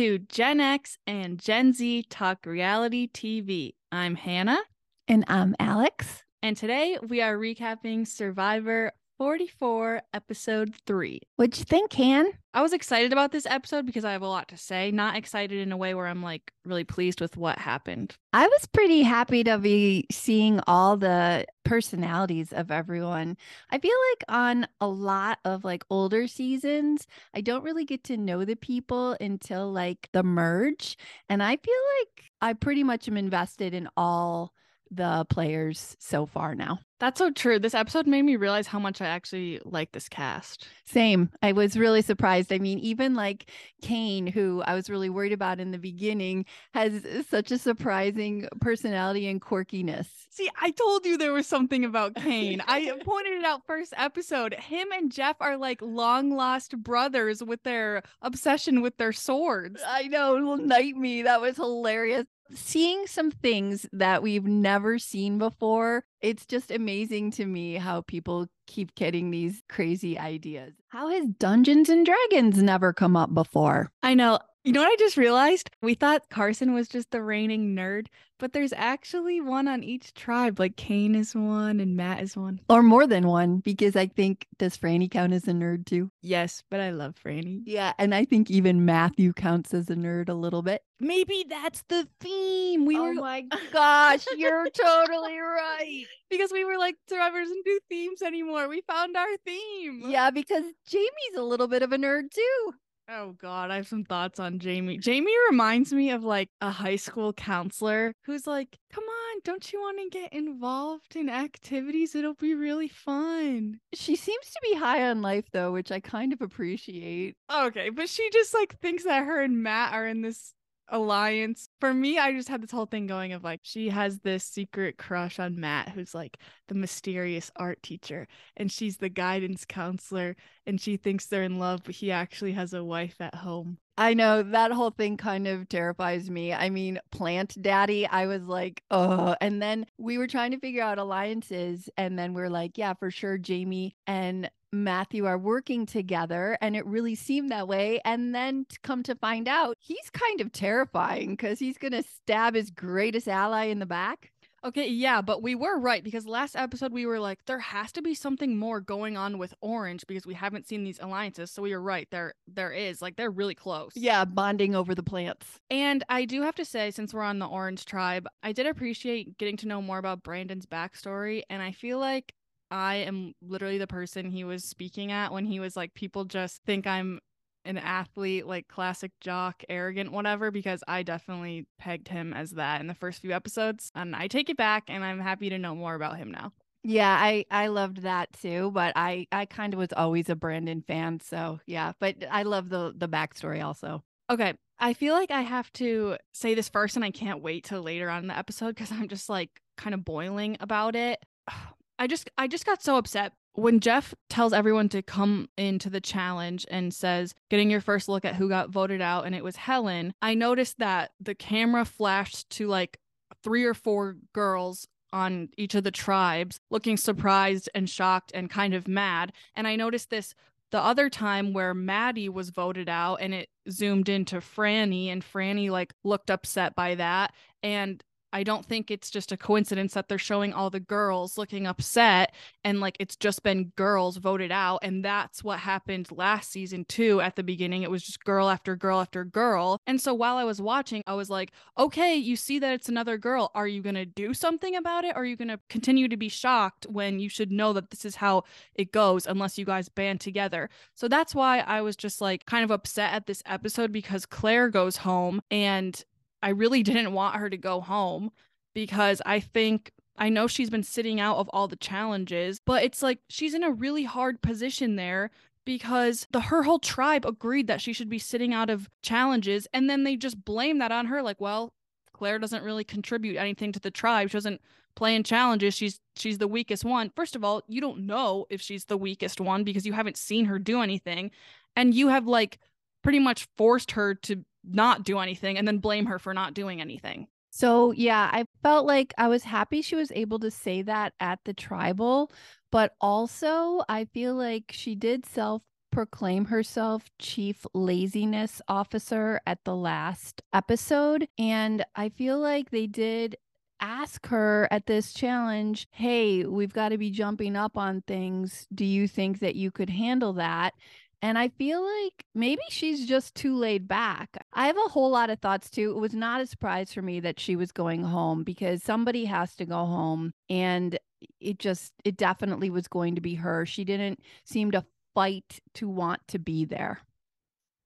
To 0.00 0.18
Gen 0.18 0.60
X 0.60 0.96
and 1.06 1.38
Gen 1.38 1.74
Z 1.74 2.06
Talk 2.08 2.46
Reality 2.46 3.06
TV. 3.06 3.74
I'm 3.92 4.14
Hannah. 4.14 4.62
And 5.06 5.26
I'm 5.28 5.54
Alex. 5.60 6.24
And 6.42 6.56
today 6.56 6.96
we 7.06 7.20
are 7.20 7.36
recapping 7.36 8.08
Survivor 8.08 8.92
44, 9.20 10.00
episode 10.14 10.74
3. 10.86 11.20
What'd 11.36 11.58
you 11.58 11.64
think, 11.66 11.92
Han? 11.92 12.32
I 12.54 12.62
was 12.62 12.72
excited 12.72 13.12
about 13.12 13.32
this 13.32 13.44
episode 13.44 13.84
because 13.84 14.02
I 14.02 14.12
have 14.12 14.22
a 14.22 14.26
lot 14.26 14.48
to 14.48 14.56
say. 14.56 14.90
Not 14.90 15.14
excited 15.14 15.58
in 15.58 15.72
a 15.72 15.76
way 15.76 15.92
where 15.92 16.06
I'm 16.06 16.22
like 16.22 16.50
really 16.64 16.84
pleased 16.84 17.20
with 17.20 17.36
what 17.36 17.58
happened. 17.58 18.16
I 18.32 18.46
was 18.46 18.66
pretty 18.72 19.02
happy 19.02 19.44
to 19.44 19.58
be 19.58 20.06
seeing 20.10 20.58
all 20.66 20.96
the 20.96 21.44
personalities 21.66 22.54
of 22.54 22.70
everyone. 22.70 23.36
I 23.70 23.78
feel 23.78 23.94
like 24.10 24.24
on 24.34 24.66
a 24.80 24.88
lot 24.88 25.38
of 25.44 25.64
like 25.64 25.84
older 25.90 26.26
seasons, 26.26 27.06
I 27.34 27.42
don't 27.42 27.62
really 27.62 27.84
get 27.84 28.04
to 28.04 28.16
know 28.16 28.46
the 28.46 28.56
people 28.56 29.18
until 29.20 29.70
like 29.70 30.08
the 30.14 30.22
merge. 30.22 30.96
And 31.28 31.42
I 31.42 31.58
feel 31.58 31.74
like 32.00 32.32
I 32.40 32.54
pretty 32.54 32.84
much 32.84 33.06
am 33.06 33.18
invested 33.18 33.74
in 33.74 33.86
all 33.98 34.54
the 34.90 35.24
players 35.28 35.96
so 35.98 36.26
far 36.26 36.54
now. 36.54 36.80
That's 37.00 37.18
so 37.18 37.30
true. 37.30 37.58
This 37.58 37.74
episode 37.74 38.06
made 38.06 38.22
me 38.22 38.36
realize 38.36 38.66
how 38.66 38.78
much 38.78 39.00
I 39.00 39.06
actually 39.06 39.58
like 39.64 39.92
this 39.92 40.06
cast. 40.06 40.66
Same. 40.84 41.30
I 41.42 41.52
was 41.52 41.78
really 41.78 42.02
surprised. 42.02 42.52
I 42.52 42.58
mean, 42.58 42.78
even 42.80 43.14
like 43.14 43.50
Kane, 43.80 44.26
who 44.26 44.62
I 44.66 44.74
was 44.74 44.90
really 44.90 45.08
worried 45.08 45.32
about 45.32 45.60
in 45.60 45.70
the 45.70 45.78
beginning, 45.78 46.44
has 46.74 47.02
such 47.30 47.52
a 47.52 47.58
surprising 47.58 48.48
personality 48.60 49.28
and 49.28 49.40
quirkiness. 49.40 50.08
See, 50.28 50.50
I 50.60 50.72
told 50.72 51.06
you 51.06 51.16
there 51.16 51.32
was 51.32 51.46
something 51.46 51.86
about 51.86 52.16
Kane. 52.16 52.62
I 52.68 52.92
pointed 53.04 53.32
it 53.32 53.44
out 53.44 53.66
first 53.66 53.94
episode. 53.96 54.52
Him 54.52 54.88
and 54.92 55.10
Jeff 55.10 55.36
are 55.40 55.56
like 55.56 55.80
long 55.80 56.30
lost 56.32 56.76
brothers 56.82 57.42
with 57.42 57.62
their 57.62 58.02
obsession 58.20 58.82
with 58.82 58.98
their 58.98 59.12
swords. 59.12 59.80
I 59.86 60.08
know, 60.08 60.56
Night 60.56 60.96
Me. 60.96 61.22
That 61.22 61.40
was 61.40 61.56
hilarious 61.56 62.26
seeing 62.54 63.06
some 63.06 63.30
things 63.30 63.86
that 63.92 64.22
we've 64.22 64.46
never 64.46 64.98
seen 64.98 65.38
before. 65.38 66.04
It's 66.20 66.46
just 66.46 66.70
amazing 66.70 67.32
to 67.32 67.46
me 67.46 67.76
how 67.76 68.02
people 68.02 68.48
keep 68.66 68.94
getting 68.94 69.30
these 69.30 69.62
crazy 69.68 70.18
ideas. 70.18 70.74
How 70.88 71.08
has 71.08 71.26
Dungeons 71.26 71.88
and 71.88 72.06
Dragons 72.06 72.62
never 72.62 72.92
come 72.92 73.16
up 73.16 73.34
before? 73.34 73.90
I 74.02 74.14
know. 74.14 74.38
You 74.62 74.72
know 74.72 74.80
what 74.80 74.92
I 74.92 74.96
just 74.98 75.16
realized? 75.16 75.70
We 75.80 75.94
thought 75.94 76.28
Carson 76.28 76.74
was 76.74 76.86
just 76.86 77.12
the 77.12 77.22
reigning 77.22 77.74
nerd, 77.74 78.08
but 78.38 78.52
there's 78.52 78.74
actually 78.74 79.40
one 79.40 79.66
on 79.66 79.82
each 79.82 80.12
tribe. 80.12 80.58
Like 80.58 80.76
Kane 80.76 81.14
is 81.14 81.34
one 81.34 81.80
and 81.80 81.96
Matt 81.96 82.22
is 82.22 82.36
one. 82.36 82.60
Or 82.68 82.82
more 82.82 83.06
than 83.06 83.26
one, 83.26 83.60
because 83.60 83.96
I 83.96 84.06
think 84.08 84.46
does 84.58 84.76
Frannie 84.76 85.10
count 85.10 85.32
as 85.32 85.48
a 85.48 85.52
nerd 85.52 85.86
too? 85.86 86.10
Yes, 86.20 86.62
but 86.68 86.78
I 86.78 86.90
love 86.90 87.14
Frannie. 87.24 87.62
Yeah, 87.64 87.94
and 87.98 88.14
I 88.14 88.26
think 88.26 88.50
even 88.50 88.84
Matthew 88.84 89.32
counts 89.32 89.72
as 89.72 89.88
a 89.88 89.94
nerd 89.94 90.28
a 90.28 90.34
little 90.34 90.60
bit. 90.60 90.82
Maybe 91.00 91.46
that's 91.48 91.82
the 91.88 92.06
theme. 92.20 92.84
We 92.84 92.98
oh 92.98 93.04
were 93.04 93.14
my 93.14 93.46
gosh, 93.72 94.26
you're 94.36 94.68
totally 94.68 95.38
right. 95.38 96.04
Because 96.28 96.52
we 96.52 96.66
were 96.66 96.76
like, 96.76 96.96
survivors 97.08 97.48
and 97.48 97.64
do 97.64 97.80
themes 97.88 98.20
anymore. 98.20 98.68
We 98.68 98.82
found 98.82 99.16
our 99.16 99.36
theme. 99.46 100.02
Yeah, 100.04 100.30
because 100.30 100.64
Jamie's 100.86 101.36
a 101.38 101.42
little 101.42 101.66
bit 101.66 101.82
of 101.82 101.92
a 101.92 101.96
nerd 101.96 102.30
too. 102.30 102.74
Oh 103.12 103.32
god, 103.40 103.72
I 103.72 103.76
have 103.76 103.88
some 103.88 104.04
thoughts 104.04 104.38
on 104.38 104.60
Jamie. 104.60 104.96
Jamie 104.96 105.34
reminds 105.50 105.92
me 105.92 106.10
of 106.10 106.22
like 106.22 106.48
a 106.60 106.70
high 106.70 106.94
school 106.94 107.32
counselor 107.32 108.14
who's 108.24 108.46
like, 108.46 108.78
"Come 108.92 109.02
on, 109.02 109.40
don't 109.42 109.72
you 109.72 109.80
want 109.80 109.98
to 109.98 110.16
get 110.16 110.32
involved 110.32 111.16
in 111.16 111.28
activities? 111.28 112.14
It'll 112.14 112.34
be 112.34 112.54
really 112.54 112.86
fun." 112.86 113.80
She 113.94 114.14
seems 114.14 114.46
to 114.50 114.60
be 114.62 114.76
high 114.76 115.02
on 115.10 115.22
life 115.22 115.46
though, 115.52 115.72
which 115.72 115.90
I 115.90 115.98
kind 115.98 116.32
of 116.32 116.40
appreciate. 116.40 117.36
Okay, 117.52 117.90
but 117.90 118.08
she 118.08 118.30
just 118.30 118.54
like 118.54 118.78
thinks 118.78 119.02
that 119.02 119.24
her 119.24 119.42
and 119.42 119.60
Matt 119.60 119.92
are 119.92 120.06
in 120.06 120.22
this 120.22 120.54
alliance. 120.90 121.68
For 121.80 121.94
me, 121.94 122.18
I 122.18 122.32
just 122.32 122.48
had 122.48 122.62
this 122.62 122.70
whole 122.70 122.86
thing 122.86 123.06
going 123.06 123.32
of 123.32 123.44
like 123.44 123.60
she 123.62 123.88
has 123.88 124.20
this 124.20 124.44
secret 124.44 124.98
crush 124.98 125.38
on 125.38 125.58
Matt, 125.58 125.90
who's 125.90 126.14
like 126.14 126.38
the 126.68 126.74
mysterious 126.74 127.50
art 127.56 127.82
teacher, 127.82 128.26
and 128.56 128.70
she's 128.70 128.98
the 128.98 129.08
guidance 129.08 129.64
counselor, 129.64 130.36
and 130.66 130.80
she 130.80 130.96
thinks 130.96 131.26
they're 131.26 131.42
in 131.42 131.58
love, 131.58 131.82
but 131.84 131.94
he 131.94 132.10
actually 132.10 132.52
has 132.52 132.74
a 132.74 132.84
wife 132.84 133.16
at 133.20 133.34
home. 133.34 133.78
I 134.00 134.14
know 134.14 134.42
that 134.42 134.72
whole 134.72 134.92
thing 134.92 135.18
kind 135.18 135.46
of 135.46 135.68
terrifies 135.68 136.30
me. 136.30 136.54
I 136.54 136.70
mean, 136.70 136.98
Plant 137.10 137.60
Daddy, 137.60 138.06
I 138.06 138.26
was 138.26 138.44
like, 138.44 138.82
oh. 138.90 139.36
And 139.42 139.60
then 139.60 139.84
we 139.98 140.16
were 140.16 140.26
trying 140.26 140.52
to 140.52 140.58
figure 140.58 140.82
out 140.82 140.96
alliances. 140.96 141.90
And 141.98 142.18
then 142.18 142.32
we 142.32 142.40
are 142.40 142.48
like, 142.48 142.78
yeah, 142.78 142.94
for 142.94 143.10
sure, 143.10 143.36
Jamie 143.36 143.94
and 144.06 144.50
Matthew 144.72 145.26
are 145.26 145.38
working 145.38 145.86
together. 145.86 146.56
And 146.60 146.76
it 146.76 146.86
really 146.86 147.14
seemed 147.14 147.50
that 147.50 147.68
way. 147.68 148.00
And 148.04 148.34
then 148.34 148.66
to 148.68 148.78
come 148.80 149.02
to 149.04 149.14
find 149.14 149.48
out, 149.48 149.76
he's 149.80 150.10
kind 150.10 150.40
of 150.40 150.52
terrifying 150.52 151.30
because 151.30 151.58
he's 151.58 151.78
going 151.78 151.92
to 151.92 152.02
stab 152.02 152.54
his 152.54 152.70
greatest 152.70 153.28
ally 153.28 153.64
in 153.64 153.78
the 153.78 153.86
back. 153.86 154.30
Okay, 154.62 154.88
yeah, 154.88 155.22
but 155.22 155.42
we 155.42 155.54
were 155.54 155.78
right 155.78 156.04
because 156.04 156.26
last 156.26 156.54
episode 156.54 156.92
we 156.92 157.06
were 157.06 157.18
like, 157.18 157.38
there 157.46 157.58
has 157.58 157.92
to 157.92 158.02
be 158.02 158.14
something 158.14 158.58
more 158.58 158.78
going 158.78 159.16
on 159.16 159.38
with 159.38 159.54
Orange 159.62 160.04
because 160.06 160.26
we 160.26 160.34
haven't 160.34 160.68
seen 160.68 160.84
these 160.84 161.00
alliances. 161.00 161.50
So 161.50 161.62
we 161.62 161.72
were 161.72 161.80
right. 161.80 162.06
There 162.10 162.34
there 162.46 162.70
is. 162.70 163.00
Like 163.00 163.16
they're 163.16 163.30
really 163.30 163.54
close. 163.54 163.92
Yeah, 163.94 164.26
bonding 164.26 164.74
over 164.74 164.94
the 164.94 165.02
plants. 165.02 165.46
And 165.70 166.04
I 166.10 166.26
do 166.26 166.42
have 166.42 166.56
to 166.56 166.64
say, 166.66 166.90
since 166.90 167.14
we're 167.14 167.22
on 167.22 167.38
the 167.38 167.46
Orange 167.46 167.86
tribe, 167.86 168.26
I 168.42 168.52
did 168.52 168.66
appreciate 168.66 169.38
getting 169.38 169.56
to 169.58 169.68
know 169.68 169.80
more 169.80 169.98
about 169.98 170.22
Brandon's 170.22 170.66
backstory. 170.66 171.42
And 171.48 171.62
I 171.62 171.72
feel 171.72 171.98
like 171.98 172.34
I 172.70 172.96
am 172.96 173.34
literally 173.42 173.78
the 173.78 173.86
person 173.86 174.30
he 174.30 174.44
was 174.44 174.64
speaking 174.64 175.12
at 175.12 175.32
when 175.32 175.44
he 175.44 175.60
was 175.60 175.76
like, 175.76 175.94
people 175.94 176.24
just 176.24 176.62
think 176.64 176.86
I'm 176.86 177.20
an 177.64 177.78
athlete, 177.78 178.46
like 178.46 178.68
classic 178.68 179.12
jock, 179.20 179.62
arrogant, 179.68 180.12
whatever, 180.12 180.50
because 180.50 180.82
I 180.88 181.02
definitely 181.02 181.66
pegged 181.78 182.08
him 182.08 182.32
as 182.32 182.52
that 182.52 182.80
in 182.80 182.86
the 182.86 182.94
first 182.94 183.20
few 183.20 183.32
episodes. 183.32 183.90
And 183.94 184.16
I 184.16 184.28
take 184.28 184.48
it 184.48 184.56
back 184.56 184.84
and 184.88 185.04
I'm 185.04 185.20
happy 185.20 185.50
to 185.50 185.58
know 185.58 185.74
more 185.74 185.94
about 185.94 186.16
him 186.16 186.30
now. 186.30 186.52
Yeah, 186.82 187.14
I 187.14 187.44
I 187.50 187.66
loved 187.66 187.98
that 188.02 188.32
too, 188.32 188.70
but 188.72 188.94
I 188.96 189.26
I 189.30 189.44
kind 189.44 189.74
of 189.74 189.78
was 189.78 189.92
always 189.94 190.30
a 190.30 190.34
Brandon 190.34 190.80
fan, 190.80 191.20
so 191.20 191.60
yeah. 191.66 191.92
But 192.00 192.24
I 192.30 192.44
love 192.44 192.70
the 192.70 192.94
the 192.96 193.08
backstory 193.08 193.62
also. 193.62 194.02
Okay, 194.30 194.54
I 194.78 194.94
feel 194.94 195.12
like 195.12 195.30
I 195.30 195.42
have 195.42 195.70
to 195.74 196.16
say 196.32 196.54
this 196.54 196.70
first, 196.70 196.96
and 196.96 197.04
I 197.04 197.10
can't 197.10 197.42
wait 197.42 197.64
till 197.64 197.82
later 197.82 198.08
on 198.08 198.22
in 198.22 198.28
the 198.28 198.38
episode 198.38 198.68
because 198.68 198.90
I'm 198.92 199.08
just 199.08 199.28
like 199.28 199.50
kind 199.76 199.92
of 199.92 200.04
boiling 200.04 200.56
about 200.60 200.96
it. 200.96 201.24
Oh, 201.52 201.72
I 202.00 202.08
just 202.08 202.28
I 202.36 202.48
just 202.48 202.66
got 202.66 202.82
so 202.82 202.96
upset 202.96 203.34
when 203.54 203.80
Jeff 203.80 204.14
tells 204.28 204.52
everyone 204.52 204.88
to 204.88 205.02
come 205.02 205.48
into 205.56 205.90
the 205.90 206.00
challenge 206.00 206.64
and 206.70 206.94
says, 206.94 207.34
getting 207.50 207.70
your 207.70 207.80
first 207.80 208.08
look 208.08 208.24
at 208.24 208.36
who 208.36 208.48
got 208.48 208.70
voted 208.70 209.00
out, 209.00 209.26
and 209.26 209.34
it 209.34 209.44
was 209.44 209.56
Helen, 209.56 210.14
I 210.22 210.34
noticed 210.34 210.78
that 210.78 211.10
the 211.20 211.34
camera 211.34 211.84
flashed 211.84 212.48
to 212.50 212.68
like 212.68 212.98
three 213.42 213.64
or 213.64 213.74
four 213.74 214.16
girls 214.32 214.86
on 215.12 215.48
each 215.56 215.74
of 215.74 215.82
the 215.84 215.90
tribes 215.90 216.60
looking 216.70 216.96
surprised 216.96 217.68
and 217.74 217.90
shocked 217.90 218.30
and 218.34 218.48
kind 218.48 218.74
of 218.74 218.86
mad. 218.86 219.32
And 219.54 219.66
I 219.66 219.76
noticed 219.76 220.10
this 220.10 220.34
the 220.70 220.80
other 220.80 221.10
time 221.10 221.52
where 221.52 221.74
Maddie 221.74 222.28
was 222.28 222.50
voted 222.50 222.88
out 222.88 223.16
and 223.16 223.34
it 223.34 223.48
zoomed 223.68 224.08
into 224.08 224.36
Frannie 224.36 225.08
and 225.08 225.24
Frannie 225.24 225.70
like 225.70 225.92
looked 226.04 226.30
upset 226.30 226.76
by 226.76 226.94
that. 226.94 227.34
And 227.62 228.02
I 228.32 228.42
don't 228.42 228.64
think 228.64 228.90
it's 228.90 229.10
just 229.10 229.32
a 229.32 229.36
coincidence 229.36 229.94
that 229.94 230.08
they're 230.08 230.18
showing 230.18 230.52
all 230.52 230.70
the 230.70 230.80
girls 230.80 231.36
looking 231.38 231.66
upset 231.66 232.34
and 232.64 232.80
like 232.80 232.96
it's 233.00 233.16
just 233.16 233.42
been 233.42 233.72
girls 233.76 234.16
voted 234.16 234.52
out. 234.52 234.80
And 234.82 235.04
that's 235.04 235.42
what 235.42 235.58
happened 235.58 236.08
last 236.12 236.50
season 236.50 236.84
too. 236.84 237.20
At 237.20 237.36
the 237.36 237.42
beginning, 237.42 237.82
it 237.82 237.90
was 237.90 238.02
just 238.02 238.24
girl 238.24 238.48
after 238.48 238.76
girl 238.76 239.00
after 239.00 239.24
girl. 239.24 239.78
And 239.86 240.00
so 240.00 240.14
while 240.14 240.36
I 240.36 240.44
was 240.44 240.60
watching, 240.60 241.02
I 241.06 241.14
was 241.14 241.30
like, 241.30 241.52
okay, 241.78 242.16
you 242.16 242.36
see 242.36 242.58
that 242.58 242.72
it's 242.72 242.88
another 242.88 243.18
girl. 243.18 243.50
Are 243.54 243.68
you 243.68 243.82
going 243.82 243.94
to 243.94 244.06
do 244.06 244.34
something 244.34 244.76
about 244.76 245.04
it? 245.04 245.16
Are 245.16 245.24
you 245.24 245.36
going 245.36 245.48
to 245.48 245.60
continue 245.68 246.08
to 246.08 246.16
be 246.16 246.28
shocked 246.28 246.86
when 246.88 247.18
you 247.18 247.28
should 247.28 247.50
know 247.50 247.72
that 247.72 247.90
this 247.90 248.04
is 248.04 248.16
how 248.16 248.44
it 248.74 248.92
goes 248.92 249.26
unless 249.26 249.58
you 249.58 249.64
guys 249.64 249.88
band 249.88 250.20
together? 250.20 250.68
So 250.94 251.08
that's 251.08 251.34
why 251.34 251.60
I 251.60 251.80
was 251.80 251.96
just 251.96 252.20
like 252.20 252.46
kind 252.46 252.64
of 252.64 252.70
upset 252.70 253.12
at 253.12 253.26
this 253.26 253.42
episode 253.46 253.92
because 253.92 254.26
Claire 254.26 254.68
goes 254.68 254.96
home 254.96 255.40
and 255.50 256.02
I 256.42 256.50
really 256.50 256.82
didn't 256.82 257.12
want 257.12 257.36
her 257.36 257.50
to 257.50 257.56
go 257.56 257.80
home 257.80 258.30
because 258.74 259.20
I 259.26 259.40
think 259.40 259.92
I 260.16 260.28
know 260.28 260.46
she's 260.46 260.70
been 260.70 260.82
sitting 260.82 261.20
out 261.20 261.38
of 261.38 261.48
all 261.52 261.66
the 261.66 261.76
challenges, 261.76 262.60
but 262.64 262.84
it's 262.84 263.02
like 263.02 263.20
she's 263.28 263.54
in 263.54 263.62
a 263.62 263.70
really 263.70 264.04
hard 264.04 264.42
position 264.42 264.96
there 264.96 265.30
because 265.64 266.26
the 266.30 266.40
her 266.40 266.62
whole 266.62 266.78
tribe 266.78 267.24
agreed 267.24 267.66
that 267.66 267.80
she 267.80 267.92
should 267.92 268.08
be 268.08 268.18
sitting 268.18 268.52
out 268.52 268.70
of 268.70 268.88
challenges 269.02 269.66
and 269.72 269.88
then 269.88 270.04
they 270.04 270.16
just 270.16 270.44
blame 270.44 270.78
that 270.78 270.92
on 270.92 271.06
her 271.06 271.22
like, 271.22 271.40
well, 271.40 271.72
Claire 272.12 272.38
doesn't 272.38 272.64
really 272.64 272.84
contribute 272.84 273.36
anything 273.36 273.72
to 273.72 273.80
the 273.80 273.90
tribe. 273.90 274.28
She 274.28 274.36
doesn't 274.36 274.60
play 274.94 275.14
in 275.14 275.24
challenges. 275.24 275.74
She's 275.74 276.00
she's 276.16 276.38
the 276.38 276.48
weakest 276.48 276.84
one. 276.84 277.10
First 277.16 277.34
of 277.34 277.44
all, 277.44 277.62
you 277.66 277.80
don't 277.80 278.06
know 278.06 278.46
if 278.50 278.60
she's 278.60 278.84
the 278.84 278.98
weakest 278.98 279.40
one 279.40 279.64
because 279.64 279.86
you 279.86 279.94
haven't 279.94 280.16
seen 280.18 280.44
her 280.46 280.58
do 280.58 280.82
anything 280.82 281.30
and 281.76 281.94
you 281.94 282.08
have 282.08 282.26
like 282.26 282.58
pretty 283.02 283.18
much 283.18 283.48
forced 283.56 283.92
her 283.92 284.14
to 284.14 284.44
not 284.64 285.04
do 285.04 285.18
anything 285.18 285.58
and 285.58 285.66
then 285.66 285.78
blame 285.78 286.06
her 286.06 286.18
for 286.18 286.34
not 286.34 286.54
doing 286.54 286.80
anything. 286.80 287.26
So, 287.50 287.90
yeah, 287.92 288.30
I 288.32 288.44
felt 288.62 288.86
like 288.86 289.12
I 289.18 289.28
was 289.28 289.42
happy 289.42 289.82
she 289.82 289.96
was 289.96 290.12
able 290.14 290.38
to 290.40 290.50
say 290.50 290.82
that 290.82 291.14
at 291.18 291.40
the 291.44 291.52
tribal, 291.52 292.30
but 292.70 292.94
also 293.00 293.82
I 293.88 294.04
feel 294.04 294.34
like 294.36 294.66
she 294.70 294.94
did 294.94 295.26
self 295.26 295.62
proclaim 295.90 296.44
herself 296.44 297.10
chief 297.18 297.66
laziness 297.74 298.62
officer 298.68 299.40
at 299.46 299.58
the 299.64 299.74
last 299.74 300.42
episode. 300.52 301.26
And 301.38 301.84
I 301.96 302.10
feel 302.10 302.38
like 302.38 302.70
they 302.70 302.86
did 302.86 303.36
ask 303.80 304.26
her 304.26 304.68
at 304.70 304.86
this 304.86 305.12
challenge, 305.12 305.88
hey, 305.90 306.44
we've 306.44 306.72
got 306.72 306.90
to 306.90 306.98
be 306.98 307.10
jumping 307.10 307.56
up 307.56 307.76
on 307.76 308.02
things. 308.06 308.66
Do 308.74 308.84
you 308.84 309.08
think 309.08 309.40
that 309.40 309.56
you 309.56 309.70
could 309.70 309.90
handle 309.90 310.34
that? 310.34 310.74
And 311.22 311.36
I 311.36 311.48
feel 311.48 311.82
like 311.82 312.24
maybe 312.34 312.62
she's 312.70 313.06
just 313.06 313.34
too 313.34 313.54
laid 313.54 313.86
back. 313.86 314.42
I 314.54 314.66
have 314.66 314.76
a 314.76 314.88
whole 314.88 315.10
lot 315.10 315.28
of 315.28 315.38
thoughts 315.40 315.68
too. 315.68 315.90
It 315.90 316.00
was 316.00 316.14
not 316.14 316.40
a 316.40 316.46
surprise 316.46 316.92
for 316.92 317.02
me 317.02 317.20
that 317.20 317.38
she 317.38 317.56
was 317.56 317.72
going 317.72 318.04
home 318.04 318.42
because 318.42 318.82
somebody 318.82 319.26
has 319.26 319.54
to 319.56 319.66
go 319.66 319.84
home. 319.84 320.32
And 320.48 320.98
it 321.40 321.58
just, 321.58 321.92
it 322.04 322.16
definitely 322.16 322.70
was 322.70 322.88
going 322.88 323.16
to 323.16 323.20
be 323.20 323.34
her. 323.34 323.66
She 323.66 323.84
didn't 323.84 324.20
seem 324.44 324.70
to 324.70 324.84
fight 325.14 325.60
to 325.74 325.88
want 325.88 326.26
to 326.28 326.38
be 326.38 326.64
there. 326.64 327.00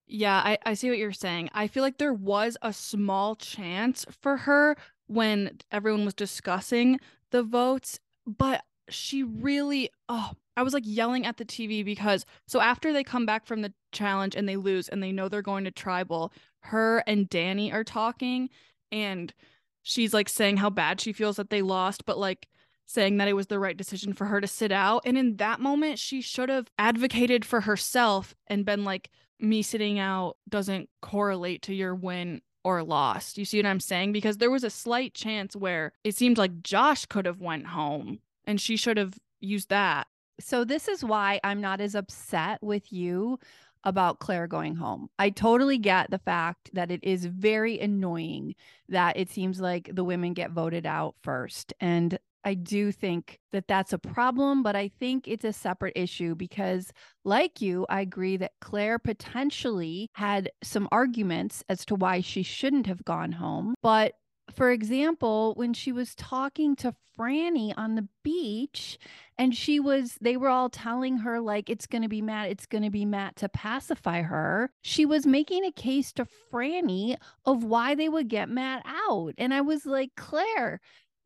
Yeah, 0.06 0.36
I, 0.36 0.58
I 0.64 0.74
see 0.74 0.88
what 0.88 0.98
you're 0.98 1.12
saying. 1.12 1.50
I 1.54 1.66
feel 1.66 1.82
like 1.82 1.98
there 1.98 2.14
was 2.14 2.56
a 2.62 2.72
small 2.72 3.34
chance 3.34 4.06
for 4.20 4.36
her 4.38 4.76
when 5.06 5.58
everyone 5.72 6.04
was 6.04 6.14
discussing 6.14 7.00
the 7.30 7.42
votes, 7.42 7.98
but 8.26 8.62
she 8.88 9.22
really, 9.22 9.90
oh, 10.08 10.32
I 10.56 10.62
was 10.62 10.74
like 10.74 10.84
yelling 10.86 11.26
at 11.26 11.36
the 11.36 11.44
TV 11.44 11.84
because 11.84 12.24
so 12.46 12.60
after 12.60 12.92
they 12.92 13.04
come 13.04 13.26
back 13.26 13.46
from 13.46 13.62
the 13.62 13.72
challenge 13.92 14.36
and 14.36 14.48
they 14.48 14.56
lose 14.56 14.88
and 14.88 15.02
they 15.02 15.12
know 15.12 15.28
they're 15.28 15.42
going 15.42 15.64
to 15.64 15.70
tribal, 15.70 16.32
her 16.60 17.02
and 17.06 17.28
Danny 17.28 17.72
are 17.72 17.84
talking 17.84 18.50
and 18.92 19.34
she's 19.82 20.14
like 20.14 20.28
saying 20.28 20.58
how 20.58 20.70
bad 20.70 21.00
she 21.00 21.12
feels 21.12 21.36
that 21.36 21.50
they 21.50 21.62
lost, 21.62 22.04
but 22.04 22.18
like 22.18 22.48
saying 22.86 23.16
that 23.16 23.28
it 23.28 23.32
was 23.34 23.46
the 23.46 23.58
right 23.58 23.76
decision 23.76 24.12
for 24.12 24.26
her 24.26 24.40
to 24.40 24.46
sit 24.46 24.70
out. 24.70 25.02
And 25.04 25.16
in 25.16 25.36
that 25.36 25.60
moment, 25.60 25.98
she 25.98 26.20
should 26.20 26.48
have 26.48 26.70
advocated 26.78 27.44
for 27.44 27.62
herself 27.62 28.34
and 28.46 28.64
been 28.64 28.84
like, 28.84 29.10
me 29.40 29.62
sitting 29.62 29.98
out 29.98 30.36
doesn't 30.48 30.88
correlate 31.02 31.62
to 31.62 31.74
your 31.74 31.94
win 31.94 32.40
or 32.62 32.82
loss. 32.82 33.36
You 33.36 33.44
see 33.44 33.58
what 33.58 33.66
I'm 33.66 33.80
saying? 33.80 34.12
Because 34.12 34.38
there 34.38 34.50
was 34.50 34.64
a 34.64 34.70
slight 34.70 35.14
chance 35.14 35.54
where 35.54 35.92
it 36.02 36.16
seemed 36.16 36.38
like 36.38 36.62
Josh 36.62 37.04
could 37.06 37.26
have 37.26 37.40
went 37.40 37.66
home 37.66 38.20
and 38.46 38.60
she 38.60 38.76
should 38.76 38.96
have 38.96 39.14
used 39.40 39.68
that. 39.70 40.06
So 40.40 40.64
this 40.64 40.88
is 40.88 41.04
why 41.04 41.40
I'm 41.44 41.60
not 41.60 41.80
as 41.80 41.94
upset 41.94 42.62
with 42.62 42.92
you 42.92 43.38
about 43.84 44.18
Claire 44.18 44.46
going 44.46 44.74
home. 44.74 45.08
I 45.18 45.30
totally 45.30 45.78
get 45.78 46.10
the 46.10 46.18
fact 46.18 46.70
that 46.72 46.90
it 46.90 47.00
is 47.02 47.26
very 47.26 47.78
annoying 47.78 48.54
that 48.88 49.16
it 49.16 49.30
seems 49.30 49.60
like 49.60 49.90
the 49.92 50.04
women 50.04 50.32
get 50.32 50.50
voted 50.50 50.86
out 50.86 51.14
first. 51.22 51.72
And 51.80 52.18
I 52.46 52.54
do 52.54 52.92
think 52.92 53.40
that 53.52 53.68
that's 53.68 53.92
a 53.92 53.98
problem, 53.98 54.62
but 54.62 54.76
I 54.76 54.88
think 54.88 55.26
it's 55.26 55.44
a 55.44 55.52
separate 55.52 55.94
issue 55.96 56.34
because, 56.34 56.92
like 57.24 57.62
you, 57.62 57.86
I 57.88 58.02
agree 58.02 58.36
that 58.36 58.52
Claire 58.60 58.98
potentially 58.98 60.10
had 60.12 60.50
some 60.62 60.88
arguments 60.92 61.64
as 61.68 61.86
to 61.86 61.94
why 61.94 62.20
she 62.20 62.42
shouldn't 62.42 62.86
have 62.86 63.04
gone 63.04 63.32
home. 63.32 63.74
But 63.82 64.14
for 64.54 64.70
example, 64.70 65.54
when 65.56 65.72
she 65.74 65.92
was 65.92 66.14
talking 66.14 66.76
to 66.76 66.94
Frannie 67.18 67.74
on 67.76 67.94
the 67.94 68.08
beach 68.22 68.98
and 69.38 69.54
she 69.54 69.80
was, 69.80 70.16
they 70.20 70.36
were 70.36 70.48
all 70.48 70.68
telling 70.68 71.18
her, 71.18 71.40
like, 71.40 71.70
it's 71.70 71.86
going 71.86 72.02
to 72.02 72.08
be 72.08 72.22
Matt, 72.22 72.50
it's 72.50 72.66
going 72.66 72.84
to 72.84 72.90
be 72.90 73.04
Matt 73.04 73.36
to 73.36 73.48
pacify 73.48 74.22
her. 74.22 74.70
She 74.82 75.06
was 75.06 75.26
making 75.26 75.64
a 75.64 75.72
case 75.72 76.12
to 76.14 76.26
Frannie 76.52 77.16
of 77.44 77.64
why 77.64 77.94
they 77.94 78.08
would 78.08 78.28
get 78.28 78.48
Matt 78.48 78.82
out. 78.86 79.34
And 79.38 79.54
I 79.54 79.60
was 79.60 79.86
like, 79.86 80.10
Claire, 80.16 80.80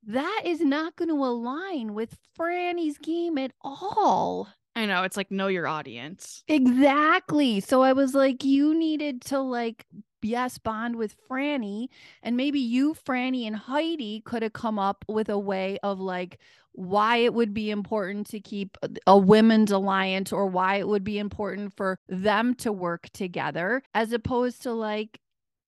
that 0.07 0.43
is 0.45 0.61
not 0.61 0.97
going 0.97 1.09
to 1.09 1.25
align 1.25 1.95
with 1.95 2.17
Frannie's 2.39 2.99
game 2.99 3.39
at 3.39 3.53
all. 3.63 4.49
I 4.77 4.87
know 4.87 5.03
it's 5.03 5.17
like 5.17 5.31
know 5.31 5.49
your 5.49 5.67
audience. 5.67 6.45
Exactly. 6.47 7.59
So 7.61 7.83
I 7.83 7.95
was 7.95 8.15
like, 8.15 8.45
you 8.45 8.75
needed 8.79 9.23
to 9.23 9.41
like 9.41 9.85
yes 10.23 10.59
bond 10.59 10.97
with 10.97 11.17
Frannie, 11.29 11.89
and 12.23 12.37
maybe 12.37 12.61
you, 12.61 12.95
Frannie, 12.95 13.47
and 13.47 13.57
Heidi 13.57 14.23
could 14.25 14.43
have 14.43 14.53
come 14.53 14.79
up 14.79 15.05
with 15.09 15.29
a 15.29 15.39
way 15.39 15.79
of 15.83 16.01
like 16.01 16.39
why 16.73 17.17
it 17.17 17.35
would 17.35 17.53
be 17.53 17.71
important 17.71 18.29
to 18.29 18.41
keep 18.41 18.79
a 19.07 19.19
women's 19.19 19.73
alliance 19.73 20.33
or 20.33 20.47
why 20.47 20.77
it 20.77 20.87
would 20.87 21.03
be 21.03 21.19
important 21.19 21.77
for 21.77 21.99
them 22.09 22.55
to 22.55 22.73
work 22.73 23.09
together, 23.13 23.83
as 23.95 24.13
opposed 24.13 24.63
to 24.63 24.73
like 24.73 25.19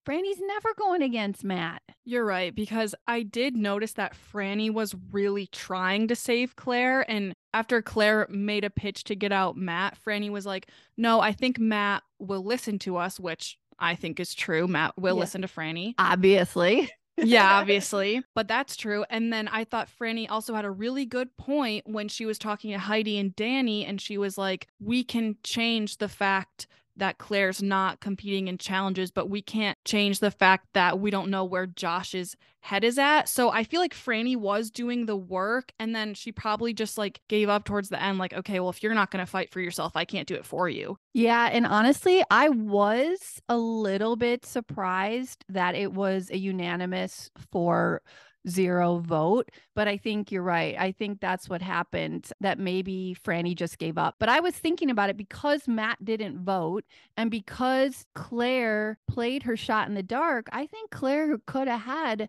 Frannie's 0.06 0.40
never 0.40 0.74
going 0.78 1.02
against 1.02 1.44
Matt. 1.44 1.82
You're 2.04 2.24
right, 2.24 2.54
because 2.54 2.94
I 3.06 3.22
did 3.22 3.54
notice 3.54 3.92
that 3.94 4.14
Frannie 4.14 4.72
was 4.72 4.94
really 5.12 5.46
trying 5.46 6.08
to 6.08 6.16
save 6.16 6.56
Claire. 6.56 7.08
And 7.10 7.34
after 7.52 7.82
Claire 7.82 8.26
made 8.30 8.64
a 8.64 8.70
pitch 8.70 9.04
to 9.04 9.14
get 9.14 9.30
out 9.30 9.56
Matt, 9.56 9.98
Frannie 10.02 10.30
was 10.30 10.46
like, 10.46 10.68
No, 10.96 11.20
I 11.20 11.32
think 11.32 11.58
Matt 11.58 12.02
will 12.18 12.44
listen 12.44 12.78
to 12.80 12.96
us, 12.96 13.20
which 13.20 13.58
I 13.80 13.94
think 13.94 14.20
is 14.20 14.34
true. 14.34 14.66
Matt 14.66 14.98
will 14.98 15.16
yeah. 15.16 15.20
listen 15.20 15.42
to 15.42 15.48
Frannie. 15.48 15.94
Obviously. 15.98 16.90
yeah, 17.16 17.54
obviously. 17.58 18.22
But 18.34 18.48
that's 18.48 18.76
true. 18.76 19.04
And 19.10 19.32
then 19.32 19.48
I 19.48 19.64
thought 19.64 19.88
Frannie 20.00 20.30
also 20.30 20.54
had 20.54 20.64
a 20.64 20.70
really 20.70 21.06
good 21.06 21.36
point 21.36 21.88
when 21.88 22.08
she 22.08 22.26
was 22.26 22.38
talking 22.38 22.72
to 22.72 22.78
Heidi 22.78 23.18
and 23.18 23.34
Danny, 23.34 23.84
and 23.84 24.00
she 24.00 24.18
was 24.18 24.36
like, 24.36 24.68
We 24.80 25.04
can 25.04 25.36
change 25.42 25.98
the 25.98 26.08
fact 26.08 26.66
that 27.00 27.18
Claire's 27.18 27.62
not 27.62 28.00
competing 28.00 28.48
in 28.48 28.56
challenges, 28.56 29.10
but 29.10 29.28
we 29.28 29.42
can't 29.42 29.76
change 29.84 30.20
the 30.20 30.30
fact 30.30 30.68
that 30.74 31.00
we 31.00 31.10
don't 31.10 31.30
know 31.30 31.44
where 31.44 31.66
Josh's 31.66 32.36
head 32.60 32.84
is 32.84 32.98
at. 32.98 33.28
So 33.28 33.50
I 33.50 33.64
feel 33.64 33.80
like 33.80 33.94
Frannie 33.94 34.36
was 34.36 34.70
doing 34.70 35.06
the 35.06 35.16
work 35.16 35.72
and 35.78 35.94
then 35.94 36.14
she 36.14 36.30
probably 36.30 36.74
just 36.74 36.98
like 36.98 37.20
gave 37.28 37.48
up 37.48 37.64
towards 37.64 37.88
the 37.88 38.00
end, 38.00 38.18
like, 38.18 38.34
okay, 38.34 38.60
well, 38.60 38.70
if 38.70 38.82
you're 38.82 38.94
not 38.94 39.10
going 39.10 39.24
to 39.24 39.30
fight 39.30 39.50
for 39.50 39.60
yourself, 39.60 39.96
I 39.96 40.04
can't 40.04 40.28
do 40.28 40.34
it 40.34 40.44
for 40.44 40.68
you. 40.68 40.98
Yeah. 41.14 41.48
And 41.50 41.66
honestly, 41.66 42.22
I 42.30 42.50
was 42.50 43.40
a 43.48 43.56
little 43.56 44.16
bit 44.16 44.44
surprised 44.44 45.44
that 45.48 45.74
it 45.74 45.92
was 45.92 46.30
a 46.30 46.38
unanimous 46.38 47.30
for 47.50 48.02
zero 48.48 48.98
vote. 48.98 49.50
But 49.74 49.88
I 49.88 49.96
think 49.96 50.30
you're 50.30 50.42
right. 50.42 50.76
I 50.78 50.92
think 50.92 51.20
that's 51.20 51.48
what 51.48 51.62
happened, 51.62 52.30
that 52.40 52.58
maybe 52.58 53.16
Frannie 53.24 53.56
just 53.56 53.78
gave 53.78 53.98
up. 53.98 54.16
But 54.18 54.28
I 54.28 54.40
was 54.40 54.54
thinking 54.54 54.90
about 54.90 55.10
it 55.10 55.16
because 55.16 55.68
Matt 55.68 56.04
didn't 56.04 56.44
vote 56.44 56.84
and 57.16 57.30
because 57.30 58.06
Claire 58.14 58.98
played 59.08 59.42
her 59.44 59.56
shot 59.56 59.88
in 59.88 59.94
the 59.94 60.02
dark, 60.02 60.48
I 60.52 60.66
think 60.66 60.90
Claire 60.90 61.38
could 61.46 61.68
have 61.68 61.82
had 61.82 62.28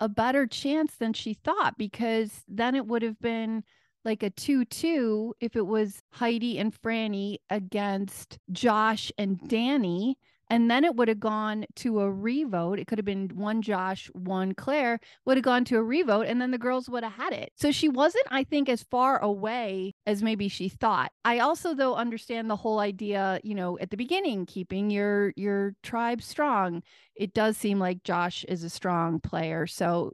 a 0.00 0.08
better 0.08 0.46
chance 0.46 0.96
than 0.96 1.12
she 1.12 1.34
thought 1.34 1.78
because 1.78 2.42
then 2.48 2.74
it 2.74 2.86
would 2.86 3.02
have 3.02 3.20
been 3.20 3.62
like 4.04 4.22
a 4.22 4.30
2 4.30 4.64
2 4.64 5.34
if 5.40 5.54
it 5.54 5.66
was 5.66 6.02
Heidi 6.10 6.58
and 6.58 6.74
Frannie 6.74 7.38
against 7.50 8.38
Josh 8.50 9.12
and 9.16 9.38
Danny. 9.48 10.18
And 10.52 10.70
then 10.70 10.84
it 10.84 10.96
would 10.96 11.08
have 11.08 11.18
gone 11.18 11.64
to 11.76 12.00
a 12.00 12.12
revote. 12.12 12.78
It 12.78 12.86
could 12.86 12.98
have 12.98 13.06
been 13.06 13.30
one 13.34 13.62
Josh, 13.62 14.10
one 14.12 14.52
Claire, 14.52 15.00
would 15.24 15.38
have 15.38 15.44
gone 15.44 15.64
to 15.64 15.78
a 15.78 15.82
revote, 15.82 16.26
and 16.26 16.42
then 16.42 16.50
the 16.50 16.58
girls 16.58 16.90
would 16.90 17.02
have 17.02 17.14
had 17.14 17.32
it. 17.32 17.52
So 17.56 17.72
she 17.72 17.88
wasn't, 17.88 18.26
I 18.30 18.44
think, 18.44 18.68
as 18.68 18.82
far 18.82 19.18
away 19.18 19.94
as 20.04 20.22
maybe 20.22 20.48
she 20.48 20.68
thought. 20.68 21.10
I 21.24 21.38
also, 21.38 21.74
though, 21.74 21.94
understand 21.94 22.50
the 22.50 22.56
whole 22.56 22.80
idea, 22.80 23.40
you 23.42 23.54
know, 23.54 23.78
at 23.78 23.88
the 23.88 23.96
beginning, 23.96 24.44
keeping 24.44 24.90
your 24.90 25.32
your 25.36 25.74
tribe 25.82 26.20
strong. 26.20 26.82
It 27.16 27.32
does 27.32 27.56
seem 27.56 27.78
like 27.78 28.02
Josh 28.02 28.44
is 28.44 28.62
a 28.62 28.68
strong 28.68 29.20
player. 29.20 29.66
So 29.66 30.12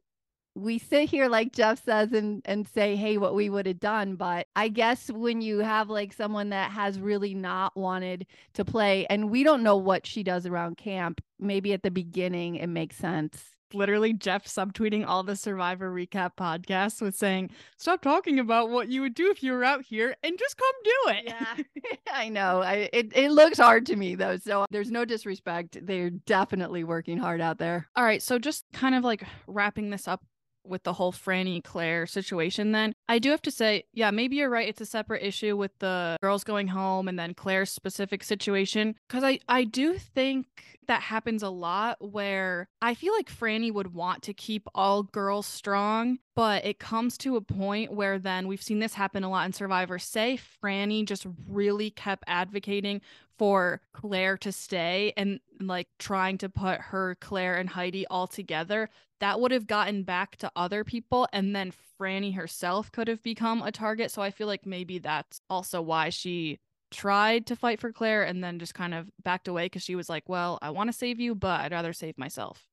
we 0.59 0.79
sit 0.79 1.09
here 1.09 1.29
like 1.29 1.53
Jeff 1.53 1.85
says 1.85 2.13
and 2.13 2.43
and 2.45 2.67
say, 2.67 2.97
hey, 2.97 3.17
what 3.17 3.35
we 3.35 3.49
would 3.49 3.67
have 3.67 3.81
done. 3.81 4.17
But 4.17 4.49
I 4.57 4.69
guess 4.69 5.11
when 5.11 5.41
you 5.41 5.61
have 5.61 5.89
like 5.89 6.13
someone 6.13 6.51
that 6.51 6.73
has 6.73 6.99
really 7.01 7.35
not 7.35 7.77
wanted 7.77 8.27
to 8.55 8.65
play, 8.65 9.07
and 9.07 9.31
we 9.31 9.45
don't 9.45 9.63
know 9.63 9.77
what 9.77 10.07
she 10.07 10.23
does 10.23 10.47
around 10.47 10.77
camp, 10.77 11.21
maybe 11.39 11.73
at 11.73 11.83
the 11.83 11.91
beginning 11.91 12.57
it 12.57 12.67
makes 12.67 12.97
sense. 12.97 13.45
Literally, 13.75 14.15
Jeff 14.15 14.47
subtweeting 14.47 15.07
all 15.07 15.23
the 15.23 15.37
Survivor 15.37 15.93
recap 15.93 16.31
podcasts 16.39 17.03
with 17.03 17.15
saying, 17.15 17.51
"Stop 17.77 18.01
talking 18.01 18.39
about 18.39 18.71
what 18.71 18.89
you 18.89 19.03
would 19.03 19.15
do 19.15 19.31
if 19.31 19.43
you 19.43 19.53
were 19.53 19.63
out 19.63 19.85
here 19.85 20.17
and 20.23 20.39
just 20.39 20.57
come 20.57 20.75
do 20.85 21.13
it." 21.13 21.25
Yeah, 21.27 21.57
I 22.13 22.31
know. 22.31 22.63
I 22.63 22.89
it 22.93 23.13
it 23.15 23.31
looks 23.31 23.59
hard 23.59 23.87
to 23.87 23.97
me 23.97 24.15
though, 24.15 24.39
so 24.39 24.65
there's 24.71 24.91
no 24.91 25.05
disrespect. 25.05 25.79
They're 25.83 26.11
definitely 26.11 26.83
working 26.83 27.19
hard 27.19 27.43
out 27.43 27.59
there. 27.59 27.89
All 27.95 28.05
right, 28.05 28.23
so 28.23 28.39
just 28.39 28.65
kind 28.73 28.95
of 28.95 29.05
like 29.05 29.23
wrapping 29.47 29.91
this 29.91 30.09
up 30.09 30.23
with 30.69 30.83
the 30.85 30.93
whole 30.93 31.13
Frannie 31.13 31.63
Claire 31.63 32.07
situation, 32.07 32.73
then 32.73 32.95
I 33.09 33.19
do 33.19 33.31
have 33.31 33.43
to 33.43 33.51
say, 33.51 33.85
yeah, 33.93 34.11
maybe 34.11 34.37
you're 34.37 34.51
right. 34.51 34.69
It's 34.69 34.81
a 34.81 34.87
separate 34.87 35.23
issue 35.23 35.57
with 35.57 35.73
the 35.79 36.17
girls 36.23 36.45
going 36.45 36.69
home 36.69 37.09
and 37.09 37.19
then 37.19 37.35
Claire's 37.35 37.71
specific 37.71 38.23
situation. 38.23 38.95
Cause 39.09 39.25
I, 39.25 39.41
I 39.49 39.65
do 39.65 39.95
think 39.95 40.47
that 40.87 41.03
happens 41.03 41.43
a 41.43 41.51
lot 41.51 41.97
where 42.01 42.69
I 42.81 42.95
feel 42.95 43.13
like 43.15 43.31
Frannie 43.31 43.73
would 43.73 43.95
want 43.95 44.23
to 44.25 44.35
keep 44.35 44.67
all 44.75 45.03
girls 45.03 45.47
strong, 45.47 46.19
but 46.39 46.65
it 46.65 46.79
comes 46.79 47.19
to 47.19 47.35
a 47.35 47.41
point 47.41 47.93
where 47.93 48.17
then 48.17 48.47
we've 48.47 48.63
seen 48.63 48.79
this 48.79 48.95
happen 48.95 49.25
a 49.25 49.29
lot 49.29 49.45
in 49.45 49.53
Survivor. 49.53 49.99
Say 49.99 50.39
Frannie 50.63 51.05
just 51.05 51.27
really 51.49 51.91
kept 51.91 52.23
advocating 52.29 53.01
for 53.37 53.81
Claire 53.93 54.39
to 54.39 54.53
stay 54.53 55.13
and 55.17 55.41
like 55.59 55.89
trying 55.99 56.39
to 56.39 56.49
put 56.49 56.81
her, 56.81 57.17
Claire, 57.21 57.57
and 57.57 57.69
Heidi 57.69 58.07
all 58.07 58.29
together, 58.29 58.89
that 59.19 59.41
would 59.41 59.51
have 59.51 59.67
gotten 59.67 60.05
back 60.05 60.37
to 60.37 60.53
other 60.55 60.85
people. 60.85 61.27
And 61.33 61.57
then 61.57 61.73
Frannie 62.01 62.37
herself 62.37 62.93
could 62.93 63.09
have 63.09 63.25
become 63.25 63.61
a 63.61 63.73
target. 63.73 64.13
So 64.13 64.23
I 64.23 64.31
feel 64.31 64.47
like 64.47 64.65
maybe 64.65 65.01
that's 65.01 65.41
also 65.51 65.83
why 65.83 66.11
she 66.11 66.61
tried 66.93 67.47
to 67.47 67.57
fight 67.57 67.81
for 67.81 67.93
Claire 67.93 68.23
and 68.23 68.45
then 68.45 68.61
just 68.61 68.75
kind 68.75 68.95
of 68.95 69.11
backed 69.25 69.49
away 69.49 69.65
because 69.65 69.83
she 69.83 69.97
was 69.97 70.09
like, 70.09 70.29
Well, 70.29 70.61
I 70.63 70.71
want 70.71 70.89
to 70.89 70.97
save 70.97 71.19
you, 71.19 71.35
but 71.35 71.63
I'd 71.63 71.73
rather 71.73 71.93
save 71.93 72.17
myself. 72.17 72.69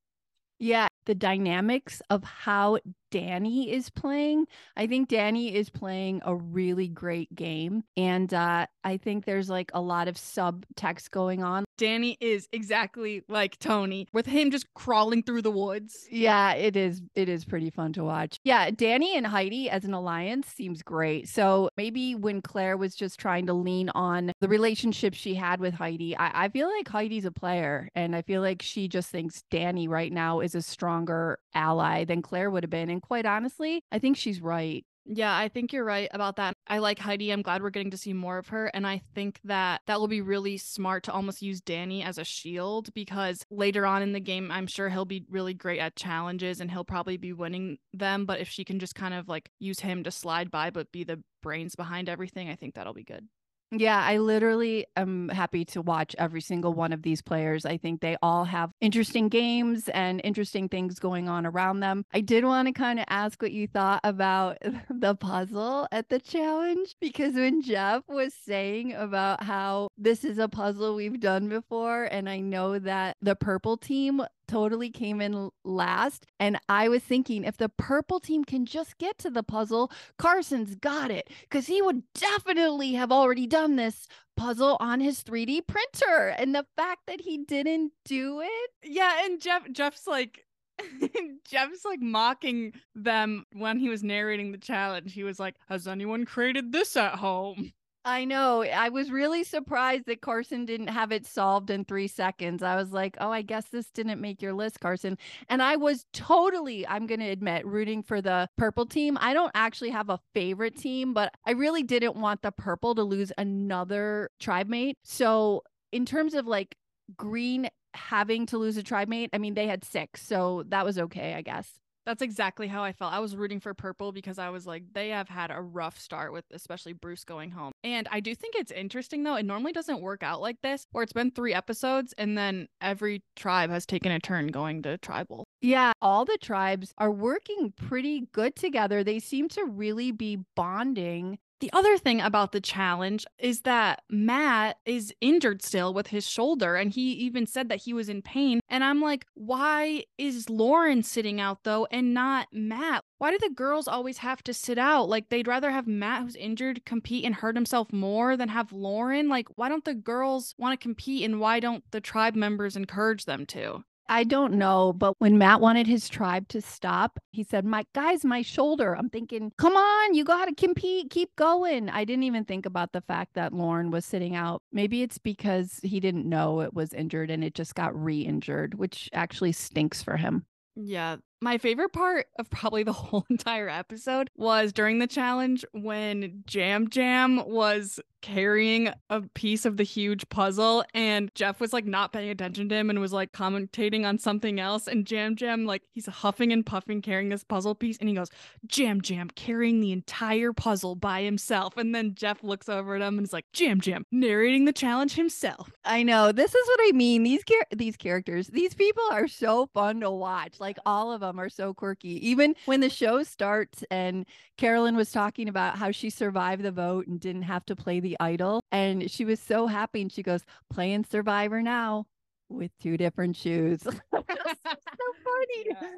Yeah, 0.60 0.88
the 1.06 1.16
dynamics 1.16 2.02
of 2.10 2.24
how 2.24 2.80
Danny 3.12 3.72
is 3.72 3.90
playing. 3.90 4.48
I 4.76 4.88
think 4.88 5.10
Danny 5.10 5.56
is 5.56 5.70
playing 5.70 6.22
a 6.26 6.36
really 6.36 6.88
great 6.88 7.34
game. 7.34 7.84
And 7.98 8.34
uh, 8.34 8.68
I 8.84 8.98
think 8.98 9.26
there's 9.26 9.50
like 9.50 9.72
a 9.74 9.82
lot 9.82 10.08
of 10.08 10.16
subtext 10.16 11.12
going 11.12 11.44
on. 11.44 11.66
Danny 11.78 12.18
is 12.22 12.48
exactly 12.52 13.24
like 13.28 13.60
Tony 13.60 14.08
with 14.14 14.26
him 14.26 14.52
just 14.52 14.74
crawling 14.74 15.24
through 15.24 15.42
the 15.42 15.52
woods. 15.52 16.08
Yeah, 16.10 16.54
it 16.54 16.76
is. 16.76 17.02
It 17.16 17.28
is 17.28 17.44
pretty 17.44 17.70
fun 17.70 17.94
to 17.94 18.04
watch. 18.04 18.38
Yeah, 18.44 18.72
Danny 18.72 19.18
and 19.18 19.28
Heidi 19.28 19.70
as 19.70 19.84
an 19.84 19.94
alliance 19.94 20.48
seems 20.48 20.82
great. 20.82 21.28
So 21.28 21.70
maybe 21.76 22.16
when 22.16 22.42
Claire 22.42 22.78
was 22.78 22.96
just 22.96 23.20
trying 23.20 23.46
to 23.48 23.54
lean 23.54 23.90
on 23.90 24.32
the 24.40 24.48
relationship 24.48 25.14
she 25.14 25.36
had 25.36 25.60
with 25.60 25.74
Heidi, 25.74 26.16
I, 26.16 26.46
I 26.46 26.50
feel 26.50 26.70
like 26.70 26.88
Heidi's 26.88 27.26
a 27.26 27.32
player. 27.32 27.90
And 27.96 28.16
I 28.16 28.22
feel 28.22 28.42
like 28.42 28.62
she 28.62 28.88
just 28.88 29.10
thinks 29.10 29.44
Danny 29.52 29.88
right 29.88 30.12
now 30.12 30.40
is 30.40 30.56
a 30.56 30.62
stronger 30.62 31.40
ally 31.54 32.06
than 32.06 32.22
Claire 32.22 32.50
would 32.52 32.64
have 32.64 32.70
been. 32.70 32.90
And 32.90 33.02
quite 33.06 33.26
honestly, 33.26 33.82
I 33.92 34.00
think 34.00 34.18
she's 34.18 34.42
right. 34.42 34.86
Yeah, 35.08 35.38
I 35.38 35.50
think 35.50 35.72
you're 35.72 35.86
right 35.86 36.10
about 36.12 36.38
that. 36.38 36.56
I 36.68 36.80
like 36.80 36.98
Heidi. 36.98 37.30
I'm 37.30 37.44
glad 37.44 37.62
we're 37.62 37.70
getting 37.70 37.92
to 37.92 37.98
see 37.98 38.12
more 38.12 38.40
of 38.40 38.48
her. 38.48 38.72
And 38.74 38.88
I 38.88 39.04
think 39.14 39.40
that 39.44 39.82
that 39.86 40.00
will 40.00 40.08
be 40.08 40.22
really 40.22 40.58
smart 40.58 41.04
to 41.04 41.14
almost 41.14 41.44
use 41.44 41.62
Danny 41.62 42.02
as 42.02 42.18
a 42.18 42.24
shield 42.24 42.92
because 42.96 43.46
later 43.52 43.86
on 43.86 44.02
in 44.02 44.14
the 44.14 44.20
game, 44.20 44.50
I'm 44.52 44.66
sure 44.66 44.90
he'll 44.90 45.06
be 45.06 45.24
really 45.30 45.54
great 45.54 45.80
at 45.80 45.96
challenges 45.96 46.60
and 46.60 46.72
he'll 46.72 46.84
probably 46.84 47.18
be 47.18 47.34
winning 47.34 47.78
them. 47.94 48.26
But 48.26 48.40
if 48.40 48.50
she 48.50 48.66
can 48.66 48.80
just 48.80 48.96
kind 48.96 49.14
of 49.14 49.30
like 49.30 49.52
use 49.60 49.80
him 49.80 50.04
to 50.04 50.12
slide 50.12 50.50
by, 50.50 50.72
but 50.72 50.92
be 50.92 51.04
the 51.04 51.22
brains 51.44 51.76
behind 51.76 52.10
everything, 52.10 52.50
I 52.50 52.56
think 52.56 52.74
that'll 52.74 52.94
be 52.94 53.04
good. 53.04 53.28
Yeah, 53.72 54.00
I 54.00 54.18
literally 54.18 54.86
am 54.96 55.30
happy 55.30 55.66
to 55.66 55.82
watch 55.82 56.16
every 56.18 56.42
single 56.42 56.74
one 56.74 56.94
of 56.94 57.02
these 57.02 57.22
players. 57.22 57.66
I 57.66 57.78
think 57.78 58.02
they 58.02 58.16
all 58.22 58.46
have 58.46 58.72
interesting 58.80 59.28
games 59.28 59.90
and 59.90 60.22
interesting 60.24 60.70
things 60.70 61.00
going 61.00 61.28
on 61.28 61.46
around 61.46 61.80
them. 61.80 62.06
I 62.14 62.22
did 62.22 62.46
want 62.46 62.68
to 62.68 62.74
kind 62.74 63.00
of 63.00 63.06
ask 63.10 63.42
what 63.42 63.52
you 63.52 63.68
thought 63.68 64.02
about 64.04 64.58
the 64.90 65.16
puzzle 65.16 65.88
at 65.92 66.10
the 66.10 66.20
challenge 66.20 66.96
because 67.02 67.34
when 67.34 67.62
Jeff 67.62 68.04
was 68.08 68.34
saying 68.34 68.94
about 68.94 69.44
how 69.44 69.90
this 69.98 70.24
is 70.24 70.38
a 70.38 70.48
puzzle 70.48 70.96
we've 70.96 71.20
done 71.20 71.50
before, 71.50 72.04
and 72.06 72.30
I 72.30 72.40
know 72.40 72.78
that 72.80 73.18
the 73.22 73.36
purple 73.36 73.78
team 73.78 74.22
totally 74.48 74.90
came 74.90 75.22
in 75.22 75.50
last. 75.64 76.26
And 76.40 76.60
I 76.70 76.88
was 76.90 77.04
thinking 77.04 77.44
if 77.44 77.58
the 77.58 77.70
purple 77.70 78.20
team 78.20 78.44
can 78.44 78.66
just 78.66 78.98
get 78.98 79.18
to 79.20 79.30
the 79.30 79.44
puzzle, 79.44 79.92
Carson's 80.18 80.76
got 80.76 81.12
it 81.12 81.30
because 81.42 81.68
he 81.68 81.82
would 81.82 82.04
definitely 82.14 82.94
have 82.94 83.12
already 83.12 83.48
done 83.48 83.76
this 83.76 84.08
puzzle 84.36 84.78
on 84.80 85.00
his 85.00 85.24
3D 85.24 85.68
printer. 85.68 86.36
And 86.38 86.54
the 86.54 86.66
fact 86.76 87.02
that 87.08 87.22
he 87.22 87.38
didn't 87.38 87.92
do 88.04 88.42
it. 88.42 88.72
Yeah. 88.84 89.26
And 89.26 89.42
Jeff, 89.42 89.72
Jeff's 89.72 90.08
like, 90.08 90.46
Jeff's 91.48 91.86
like 91.86 92.02
mocking 92.02 92.74
them 92.96 93.46
when 93.54 93.80
he 93.80 93.90
was 93.90 94.04
narrating 94.04 94.52
the 94.52 94.58
challenge. 94.58 95.14
He 95.14 95.24
was 95.24 95.40
like, 95.40 95.56
Has 95.70 95.88
anyone 95.88 96.26
created 96.26 96.72
this 96.72 96.98
at 96.98 97.16
home? 97.16 97.72
I 98.08 98.24
know. 98.24 98.62
I 98.64 98.90
was 98.90 99.10
really 99.10 99.44
surprised 99.44 100.06
that 100.06 100.22
Carson 100.22 100.66
didn't 100.66 100.90
have 100.90 101.12
it 101.12 101.26
solved 101.26 101.72
in 101.72 101.84
three 101.86 102.08
seconds. 102.08 102.62
I 102.62 102.76
was 102.76 102.94
like, 102.94 103.18
oh, 103.20 103.32
I 103.32 103.42
guess 103.42 103.66
this 103.70 103.90
didn't 103.90 104.22
make 104.22 104.44
your 104.44 104.54
list, 104.54 104.80
Carson. 104.80 105.18
And 105.50 105.60
I 105.60 105.76
was 105.76 106.06
totally, 106.14 106.88
I'm 106.88 107.08
going 107.08 107.20
to 107.20 107.28
admit, 107.30 107.66
rooting 107.66 108.04
for 108.04 108.22
the 108.22 108.48
purple 108.58 108.86
team. 108.86 109.18
I 109.20 109.34
don't 109.34 109.52
actually 109.56 109.90
have 109.90 110.12
a 110.12 110.20
favorite 110.36 110.78
team, 110.78 111.16
but 111.16 111.34
I 111.48 111.52
really 111.52 111.82
didn't 111.82 112.16
want 112.16 112.44
the 112.44 112.52
purple 112.52 112.94
to 112.94 113.02
lose 113.02 113.32
another 113.40 114.30
tribe 114.40 114.68
mate. 114.70 115.00
So, 115.04 115.64
in 115.92 116.06
terms 116.06 116.36
of 116.36 116.46
like 116.46 116.76
green 117.18 117.70
having 117.96 118.46
to 118.48 118.60
lose 118.60 118.78
a 118.78 118.84
tribe 118.84 119.08
mate, 119.08 119.32
I 119.34 119.40
mean, 119.40 119.56
they 119.56 119.66
had 119.66 119.84
six. 119.84 120.22
So 120.22 120.64
that 120.68 120.86
was 120.86 121.00
okay, 121.00 121.34
I 121.34 121.42
guess. 121.42 121.80
That's 122.06 122.22
exactly 122.22 122.68
how 122.68 122.84
I 122.84 122.92
felt. 122.92 123.14
I 123.14 123.20
was 123.20 123.36
rooting 123.36 123.60
for 123.60 123.74
purple 123.74 124.12
because 124.12 124.38
I 124.38 124.50
was 124.50 124.66
like, 124.68 124.84
they 124.94 125.10
have 125.10 125.30
had 125.30 125.52
a 125.52 125.62
rough 125.62 126.00
start 126.00 126.34
with 126.34 126.46
especially 126.52 126.94
Bruce 126.94 127.24
going 127.24 127.52
home. 127.52 127.72
And 127.84 128.08
I 128.12 128.20
do 128.20 128.36
think 128.36 128.56
it's 128.56 128.72
interesting 128.72 129.24
though. 129.24 129.36
It 129.36 129.46
normally 129.46 129.72
doesn't 129.72 130.02
work 130.02 130.24
out 130.24 130.42
like 130.42 130.62
this, 130.62 130.86
where 130.92 131.04
it's 131.04 131.14
been 131.14 131.32
three 131.32 131.54
episodes 131.54 132.14
and 132.18 132.38
then 132.38 132.68
every 132.82 133.24
tribe 133.36 133.70
has 133.70 133.86
taken 133.86 134.12
a 134.12 134.20
turn 134.20 134.48
going 134.48 134.84
to 134.84 134.98
tribal. 134.98 135.46
Yeah, 135.62 135.94
all 136.02 136.26
the 136.26 136.38
tribes 136.42 136.94
are 136.98 137.12
working 137.12 137.74
pretty 137.76 138.28
good 138.32 138.56
together. 138.56 139.04
They 139.04 139.20
seem 139.20 139.50
to 139.50 139.66
really 139.66 140.12
be 140.12 140.40
bonding 140.56 141.40
the 141.60 141.72
other 141.74 141.98
thing 141.98 142.22
about 142.22 142.52
the 142.52 142.62
challenge 142.62 143.26
is 143.40 143.62
that 143.62 144.04
Matt 144.10 144.78
is 144.86 145.14
injured 145.22 145.62
still 145.62 145.94
with 145.94 146.08
his 146.08 146.28
shoulder, 146.28 146.76
and 146.76 146.92
he 146.92 147.14
even 147.14 147.48
said 147.48 147.70
that 147.70 147.84
he 147.84 147.94
was 147.94 148.10
in 148.10 148.22
pain. 148.22 148.60
And 148.70 148.84
I'm 148.84 149.02
like, 149.02 149.26
why 149.34 150.04
is 150.18 150.50
Lauren 150.50 151.04
sitting 151.04 151.40
out 151.40 151.64
though 151.64 151.88
and 151.92 152.14
not 152.14 152.48
Matt? 152.52 153.04
Why 153.18 153.32
do 153.32 153.38
the 153.40 153.50
girls 153.50 153.88
always 153.88 154.18
have 154.20 154.44
to 154.44 154.54
sit 154.54 154.78
out? 154.78 155.10
Like, 155.10 155.30
they'd 155.30 155.48
rather 155.48 155.72
have 155.72 155.88
Matt, 155.88 156.24
who's 156.24 156.36
injured, 156.36 156.86
compete 156.86 157.26
and 157.26 157.34
hurt 157.34 157.56
himself 157.56 157.92
more 157.94 158.36
than 158.36 158.50
have 158.50 158.74
Lauren. 158.74 159.30
Like, 159.30 159.48
why 159.56 159.70
don't 159.70 159.86
the 159.86 159.96
girls 159.96 160.54
want 160.58 160.80
to 160.80 160.84
compete 160.84 161.24
and 161.24 161.40
why 161.40 161.60
don't 161.60 161.84
the 161.92 162.02
tribe 162.02 162.36
members 162.36 162.76
encourage 162.76 163.26
them 163.26 163.46
to? 163.48 163.84
I 164.08 164.24
don't 164.24 164.54
know, 164.54 164.94
but 164.94 165.16
when 165.20 165.38
Matt 165.38 165.62
wanted 165.62 165.88
his 165.88 166.08
tribe 166.08 166.48
to 166.50 166.62
stop, 166.62 167.20
he 167.32 167.44
said, 167.44 167.66
"My 167.66 167.86
guys, 167.94 168.24
my 168.24 168.42
shoulder." 168.42 168.96
I'm 168.96 169.10
thinking, 169.10 169.52
"Come 169.58 169.76
on, 169.76 170.14
you 170.14 170.24
got 170.24 170.46
to 170.46 170.56
compete, 170.56 171.10
keep 171.10 171.36
going." 171.36 171.90
I 171.90 172.06
didn't 172.06 172.24
even 172.24 172.46
think 172.46 172.66
about 172.66 172.92
the 172.92 173.02
fact 173.02 173.34
that 173.34 173.54
Lauren 173.54 173.92
was 173.92 174.06
sitting 174.06 174.36
out. 174.36 174.62
Maybe 174.72 175.02
it's 175.02 175.18
because 175.18 175.80
he 175.84 176.00
didn't 176.00 176.30
know 176.30 176.62
it 176.62 176.74
was 176.74 176.94
injured 176.94 177.32
and 177.32 177.44
it 177.44 177.56
just 177.56 177.76
got 177.76 177.96
re-injured, 178.00 178.76
which 178.76 179.10
actually 179.14 179.52
stinks 179.54 180.04
for 180.04 180.18
him. 180.18 180.46
Yeah, 180.76 181.18
my 181.42 181.58
favorite 181.58 181.94
part 181.94 182.28
of 182.38 182.50
probably 182.50 182.84
the 182.84 182.94
whole 182.94 183.26
entire 183.30 183.70
episode 183.70 184.30
was 184.36 184.74
during 184.74 185.00
the 185.00 185.08
challenge 185.08 185.66
when 185.72 186.44
Yam 186.52 186.88
Yam 186.94 187.48
was 187.48 188.00
carrying 188.26 188.90
a 189.12 189.22
piece 189.36 189.66
of 189.66 189.78
the 189.78 189.84
huge 189.84 190.28
puzzle 190.30 190.84
and 190.96 191.30
Jeff 191.36 191.60
was 191.60 191.72
like 191.72 191.86
not 191.86 192.12
paying 192.12 192.32
attention 192.32 192.68
to 192.68 192.74
him 192.74 192.90
and 192.90 193.00
was 193.00 193.14
like 193.14 193.32
commentating 193.32 194.04
on 194.04 194.18
something 194.18 194.60
else 194.60 194.88
and 194.88 195.10
Yam 195.12 195.36
Yam 195.40 195.66
like 195.66 195.84
he's 195.94 196.08
huffing 196.08 196.52
and 196.52 196.66
puffing 196.66 197.04
carrying 197.04 197.30
this 197.30 197.44
puzzle 197.44 197.76
piece 197.76 198.00
and 198.00 198.10
he 198.10 198.16
goes 198.16 198.32
Yam 198.74 199.00
Yam 199.06 199.30
carrying 199.36 199.80
the 199.80 199.92
entire 199.92 200.54
puzzle 200.54 200.96
by 200.96 201.22
himself 201.22 201.78
and 201.78 201.94
then 201.94 202.16
Jeff 202.16 202.44
looks 202.44 202.68
over 202.68 202.96
at 202.96 203.04
him 203.04 203.20
and 203.20 203.28
is 203.28 203.32
like 203.32 203.46
Yam 203.56 203.80
Yam 203.84 204.08
narrating 204.12 204.66
the 204.66 204.74
challenge 204.74 205.14
himself. 205.14 205.72
I 205.86 206.02
know. 206.02 206.32
This 206.32 206.56
is 206.56 206.68
what 206.68 206.80
I 206.82 206.94
mean. 206.94 207.22
These 207.22 207.44
char- 207.46 207.68
these 207.76 207.96
characters, 207.96 208.48
these 208.48 208.74
people 208.74 209.04
are 209.12 209.28
so 209.28 209.68
fun 209.68 210.00
to 210.00 210.10
watch. 210.10 210.60
Like 210.60 210.80
all 210.84 211.12
of 211.12 211.22
them 211.22 211.40
are 211.40 211.50
so 211.50 211.76
quirky. 211.76 212.28
Even 212.28 212.56
when 212.66 212.80
the 212.80 212.90
show 212.90 213.22
starts 213.22 213.84
and 213.92 214.26
Carolyn 214.58 214.96
was 214.96 215.12
talking 215.12 215.48
about 215.48 215.78
how 215.78 215.92
she 215.92 216.10
survived 216.10 216.64
the 216.64 216.72
vote 216.72 217.06
and 217.06 217.20
didn't 217.20 217.44
have 217.44 217.66
to 217.68 217.76
play 217.76 218.00
the 218.00 218.15
idol. 218.20 218.62
And 218.72 219.10
she 219.10 219.26
was 219.26 219.40
so 219.40 219.68
happy. 219.68 220.02
And 220.02 220.12
she 220.12 220.24
goes, 220.24 220.42
playing 220.70 221.06
Survivor 221.06 221.62
now 221.62 222.06
with 222.50 222.72
two 222.82 222.98
different 222.98 223.36
shoes. 223.36 223.82
so 223.84 223.92
funny. 224.14 225.66
Yeah. 225.66 225.92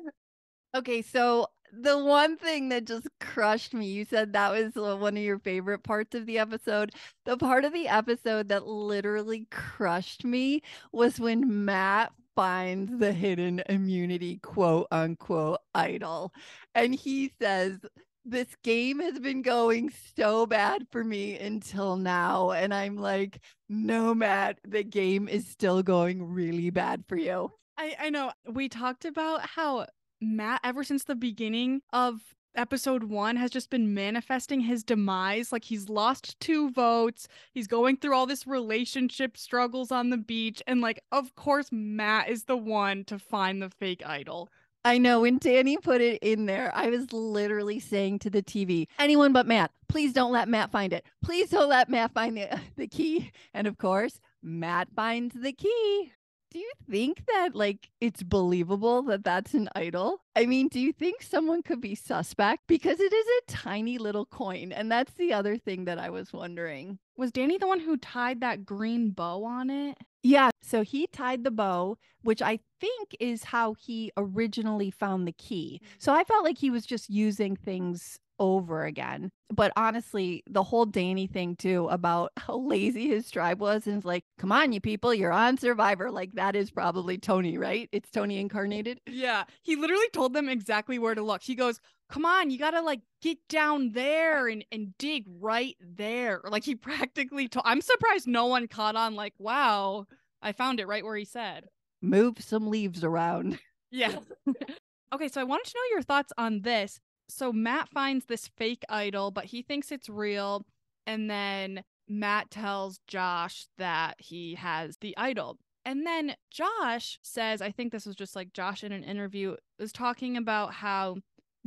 Okay, 0.76 1.02
so 1.02 1.48
the 1.72 1.98
one 1.98 2.38
thing 2.38 2.70
that 2.70 2.86
just 2.86 3.08
crushed 3.20 3.74
me, 3.74 3.88
you 3.88 4.06
said 4.06 4.34
that 4.34 4.52
was 4.52 4.78
uh, 4.78 4.96
one 4.96 5.18
of 5.18 5.24
your 5.24 5.40
favorite 5.40 5.84
parts 5.84 6.16
of 6.16 6.26
the 6.26 6.40
episode. 6.40 6.92
The 7.26 7.38
part 7.38 7.66
of 7.66 7.74
the 7.74 7.88
episode 7.88 8.50
that 8.50 8.68
literally 8.68 9.48
crushed 9.52 10.24
me 10.24 10.62
was 10.92 11.20
when 11.20 11.66
Matt 11.66 12.12
finds 12.36 12.96
the 13.00 13.12
hidden 13.12 13.64
immunity 13.68 14.38
quote 14.38 14.88
unquote 14.92 15.60
idol. 15.74 16.34
And 16.76 16.94
he 16.94 17.34
says, 17.42 17.80
this 18.28 18.56
game 18.64 19.00
has 19.00 19.20
been 19.20 19.42
going 19.42 19.92
so 20.18 20.46
bad 20.46 20.86
for 20.92 21.04
me 21.04 21.38
until 21.38 21.96
now. 21.96 22.52
And 22.52 22.74
I'm 22.74 22.98
like, 22.98 23.40
no, 23.70 24.14
Matt, 24.14 24.60
the 24.68 24.84
game 24.84 25.28
is 25.30 25.48
still 25.48 25.82
going 25.82 26.32
really 26.34 26.70
bad 26.70 27.06
for 27.08 27.16
you. 27.16 27.52
I, 27.78 27.96
I 28.00 28.10
know. 28.10 28.32
We 28.52 28.68
talked 28.70 29.06
about 29.06 29.42
how 29.42 29.88
Matt, 30.20 30.62
ever 30.64 30.84
since 30.84 31.06
the 31.06 31.16
beginning 31.16 31.82
of 31.94 32.20
episode 32.56 33.04
one, 33.04 33.36
has 33.38 33.52
just 33.52 33.70
been 33.70 33.94
manifesting 33.94 34.60
his 34.60 34.84
demise. 34.84 35.52
Like 35.52 35.64
he's 35.64 35.88
lost 35.88 36.38
two 36.40 36.72
votes. 36.72 37.28
He's 37.54 37.68
going 37.68 37.98
through 37.98 38.16
all 38.16 38.26
this 38.26 38.46
relationship 38.46 39.38
struggles 39.38 39.92
on 39.92 40.10
the 40.10 40.18
beach. 40.18 40.62
And, 40.68 40.82
like, 40.82 41.02
of 41.12 41.36
course, 41.36 41.70
Matt 41.72 42.30
is 42.30 42.44
the 42.44 42.58
one 42.58 43.06
to 43.06 43.20
find 43.20 43.62
the 43.62 43.70
fake 43.70 44.02
idol. 44.06 44.50
I 44.88 45.00
know 45.00 45.20
when 45.20 45.38
Danny 45.38 45.76
put 45.76 46.00
it 46.00 46.24
in 46.24 46.46
there, 46.46 46.72
I 46.74 46.90
was 46.90 47.12
literally 47.12 47.78
saying 47.78 48.20
to 48.20 48.30
the 48.30 48.42
TV, 48.42 48.88
anyone 48.98 49.34
but 49.34 49.46
Matt, 49.46 49.72
please 49.90 50.14
don't 50.14 50.32
let 50.32 50.48
Matt 50.48 50.72
find 50.72 50.94
it. 50.94 51.06
Please 51.22 51.50
don't 51.50 51.68
let 51.68 51.90
Matt 51.90 52.14
find 52.14 52.38
the, 52.38 52.58
the 52.78 52.88
key. 52.88 53.34
And 53.54 53.68
of 53.68 53.78
course, 53.78 54.22
Matt 54.42 54.88
finds 54.96 55.36
the 55.36 55.52
key. 55.52 56.14
Do 56.52 56.60
you 56.60 56.72
think 56.90 57.22
that 57.28 57.50
like 57.54 57.90
it's 58.00 58.24
believable 58.24 59.02
that 59.04 59.26
that's 59.26 59.54
an 59.54 59.68
idol? 59.76 60.22
I 60.38 60.46
mean, 60.46 60.70
do 60.70 60.80
you 60.80 60.94
think 60.94 61.22
someone 61.22 61.64
could 61.64 61.82
be 61.82 61.94
suspect 61.94 62.62
because 62.66 63.02
it 63.02 63.12
is 63.12 63.28
a 63.28 63.52
tiny 63.52 63.98
little 63.98 64.26
coin 64.26 64.72
and 64.72 64.90
that's 64.90 65.14
the 65.16 65.34
other 65.34 65.58
thing 65.58 65.84
that 65.84 66.00
I 66.00 66.12
was 66.12 66.32
wondering. 66.32 66.98
Was 67.18 67.32
Danny 67.32 67.58
the 67.58 67.68
one 67.68 67.80
who 67.80 67.98
tied 67.98 68.42
that 68.42 68.64
green 68.66 69.10
bow 69.10 69.44
on 69.44 69.70
it? 69.72 69.98
Yeah. 70.22 70.52
So 70.62 70.84
he 70.84 71.08
tied 71.08 71.44
the 71.44 71.52
bow, 71.52 71.98
which 72.22 72.42
I 72.42 72.60
think 72.80 73.16
is 73.20 73.46
how 73.46 73.74
he 73.74 74.12
originally 74.18 74.92
found 74.92 75.28
the 75.28 75.32
key. 75.32 75.82
Mm. 75.84 75.88
So 75.98 76.14
I 76.14 76.24
felt 76.24 76.44
like 76.44 76.58
he 76.58 76.70
was 76.70 76.86
just 76.86 77.10
using 77.10 77.56
things 77.56 78.20
over 78.40 78.86
again. 78.86 79.32
But 79.52 79.72
honestly, 79.76 80.44
the 80.48 80.62
whole 80.62 80.86
Danny 80.86 81.28
thing 81.28 81.56
too 81.56 81.88
about 81.90 82.34
how 82.38 82.58
lazy 82.60 83.08
his 83.08 83.32
tribe 83.32 83.60
was 83.60 83.88
and 83.88 83.98
it's 83.98 84.06
like, 84.06 84.26
come 84.38 84.52
on, 84.52 84.74
you 84.74 84.82
people, 84.82 85.14
you're 85.14 85.32
on 85.32 85.58
Survivor. 85.58 86.12
Like 86.12 86.34
that 86.34 86.56
is 86.56 86.70
probably 86.70 87.18
Tony, 87.18 87.58
right? 87.58 87.90
It's 87.92 88.12
Tony 88.12 88.40
incarnated. 88.40 89.00
Yeah. 89.08 89.46
He 89.64 89.76
literally 89.76 90.10
told 90.14 90.34
them 90.34 90.50
exactly 90.50 91.00
where 91.00 91.16
to 91.16 91.24
look. 91.24 91.42
He 91.42 91.56
goes, 91.56 91.80
Come 92.10 92.26
on, 92.26 92.50
you 92.50 92.58
gotta 92.58 92.82
like 92.82 93.02
get 93.22 93.38
down 93.50 93.92
there 93.92 94.48
and, 94.48 94.64
and 94.72 94.98
dig 94.98 95.26
right 95.28 95.76
there. 95.82 96.42
Like 96.44 96.64
he 96.64 96.76
practically 96.76 97.48
told 97.48 97.66
I'm 97.66 97.82
surprised 97.82 98.28
no 98.28 98.46
one 98.46 98.68
caught 98.68 98.96
on, 98.96 99.16
like, 99.16 99.34
wow, 99.38 100.06
I 100.42 100.52
found 100.52 100.80
it 100.80 100.88
right 100.88 101.04
where 101.04 101.18
he 101.18 101.26
said. 101.26 101.66
Move 102.02 102.38
some 102.40 102.68
leaves 102.68 103.04
around. 103.04 103.60
Yeah. 103.90 104.18
okay, 105.14 105.30
so 105.30 105.40
I 105.40 105.46
wanted 105.46 105.68
to 105.68 105.76
know 105.78 105.96
your 105.96 106.02
thoughts 106.02 106.34
on 106.38 106.64
this 106.64 107.00
so 107.30 107.52
Matt 107.52 107.90
finds 107.90 108.26
this 108.26 108.50
fake 108.58 108.84
idol, 108.90 109.32
but 109.32 109.46
he 109.46 109.62
thinks 109.62 109.92
it's 109.92 110.10
real. 110.10 110.66
And 111.06 111.30
then 111.30 111.84
Matt 112.08 112.52
tells 112.52 113.00
Josh 113.08 113.68
that 113.78 114.16
he 114.20 114.56
has 114.56 114.98
the 114.98 115.18
idol. 115.18 115.58
And 115.86 116.06
then 116.06 116.36
Josh 116.52 117.20
says, 117.24 117.62
I 117.62 117.72
think 117.72 117.92
this 117.92 118.06
was 118.06 118.16
just 118.16 118.36
like 118.36 118.54
Josh 118.54 118.84
in 118.84 118.92
an 118.92 119.04
interview, 119.04 119.56
was 119.80 119.92
talking 119.92 120.36
about 120.36 120.74
how 120.74 121.18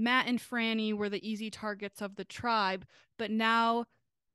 Matt 0.01 0.27
and 0.27 0.39
Frannie 0.39 0.97
were 0.97 1.09
the 1.09 1.29
easy 1.29 1.51
targets 1.51 2.01
of 2.01 2.17
the 2.17 2.25
tribe, 2.25 2.87
but 3.19 3.31
now 3.31 3.85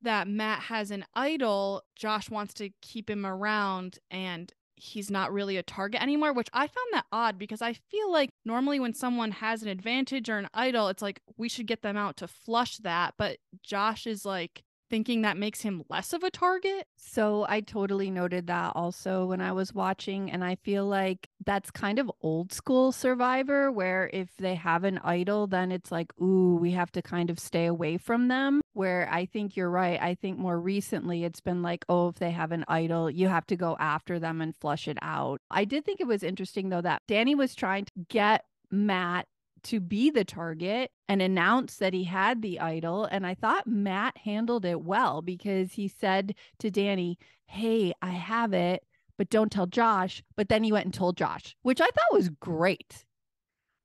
that 0.02 0.28
Matt 0.28 0.60
has 0.60 0.90
an 0.90 1.04
idol, 1.14 1.82
Josh 1.96 2.30
wants 2.30 2.54
to 2.54 2.70
keep 2.80 3.10
him 3.10 3.26
around 3.26 3.98
and 4.10 4.52
he's 4.76 5.10
not 5.10 5.32
really 5.32 5.56
a 5.56 5.62
target 5.62 6.02
anymore, 6.02 6.32
which 6.32 6.50
I 6.52 6.66
found 6.66 6.88
that 6.92 7.06
odd 7.10 7.38
because 7.38 7.62
I 7.62 7.72
feel 7.72 8.12
like 8.12 8.30
normally 8.44 8.78
when 8.78 8.92
someone 8.94 9.30
has 9.32 9.62
an 9.62 9.68
advantage 9.68 10.28
or 10.28 10.38
an 10.38 10.48
idol, 10.52 10.88
it's 10.88 11.02
like 11.02 11.20
we 11.36 11.48
should 11.48 11.66
get 11.66 11.82
them 11.82 11.96
out 11.96 12.18
to 12.18 12.28
flush 12.28 12.76
that. 12.78 13.14
But 13.16 13.38
Josh 13.62 14.06
is 14.06 14.24
like 14.24 14.62
thinking 14.88 15.22
that 15.22 15.36
makes 15.36 15.62
him 15.62 15.82
less 15.88 16.12
of 16.12 16.22
a 16.22 16.30
target. 16.30 16.86
So 16.96 17.46
I 17.48 17.60
totally 17.60 18.10
noted 18.10 18.46
that 18.46 18.72
also 18.74 19.26
when 19.26 19.40
I 19.40 19.52
was 19.52 19.74
watching. 19.74 20.30
And 20.30 20.44
I 20.44 20.56
feel 20.56 20.86
like 20.86 21.28
that's 21.44 21.70
kind 21.70 21.98
of 21.98 22.10
old 22.22 22.52
school 22.52 22.92
survivor, 22.92 23.70
where 23.70 24.10
if 24.12 24.28
they 24.38 24.54
have 24.54 24.84
an 24.84 24.98
idol, 25.04 25.46
then 25.46 25.72
it's 25.72 25.92
like, 25.92 26.12
ooh, 26.20 26.56
we 26.60 26.72
have 26.72 26.92
to 26.92 27.02
kind 27.02 27.30
of 27.30 27.38
stay 27.38 27.66
away 27.66 27.98
from 27.98 28.28
them. 28.28 28.60
Where 28.72 29.08
I 29.10 29.26
think 29.26 29.56
you're 29.56 29.70
right. 29.70 30.00
I 30.00 30.14
think 30.14 30.38
more 30.38 30.60
recently 30.60 31.24
it's 31.24 31.40
been 31.40 31.62
like, 31.62 31.84
oh, 31.88 32.08
if 32.08 32.16
they 32.16 32.30
have 32.30 32.52
an 32.52 32.64
idol, 32.68 33.10
you 33.10 33.28
have 33.28 33.46
to 33.46 33.56
go 33.56 33.76
after 33.80 34.18
them 34.18 34.40
and 34.40 34.54
flush 34.54 34.88
it 34.88 34.98
out. 35.02 35.40
I 35.50 35.64
did 35.64 35.84
think 35.84 36.00
it 36.00 36.06
was 36.06 36.22
interesting 36.22 36.68
though 36.68 36.82
that 36.82 37.02
Danny 37.08 37.34
was 37.34 37.54
trying 37.54 37.86
to 37.86 37.92
get 38.08 38.44
Matt 38.70 39.26
to 39.66 39.80
be 39.80 40.10
the 40.10 40.24
target 40.24 40.92
and 41.08 41.20
announce 41.20 41.76
that 41.76 41.92
he 41.92 42.04
had 42.04 42.40
the 42.40 42.60
idol. 42.60 43.04
And 43.04 43.26
I 43.26 43.34
thought 43.34 43.66
Matt 43.66 44.16
handled 44.18 44.64
it 44.64 44.82
well 44.82 45.22
because 45.22 45.72
he 45.72 45.88
said 45.88 46.34
to 46.60 46.70
Danny, 46.70 47.18
Hey, 47.46 47.92
I 48.00 48.10
have 48.10 48.52
it, 48.52 48.84
but 49.18 49.30
don't 49.30 49.50
tell 49.50 49.66
Josh. 49.66 50.22
But 50.36 50.48
then 50.48 50.62
he 50.62 50.72
went 50.72 50.84
and 50.84 50.94
told 50.94 51.16
Josh, 51.16 51.56
which 51.62 51.80
I 51.80 51.86
thought 51.86 52.12
was 52.12 52.28
great. 52.28 53.04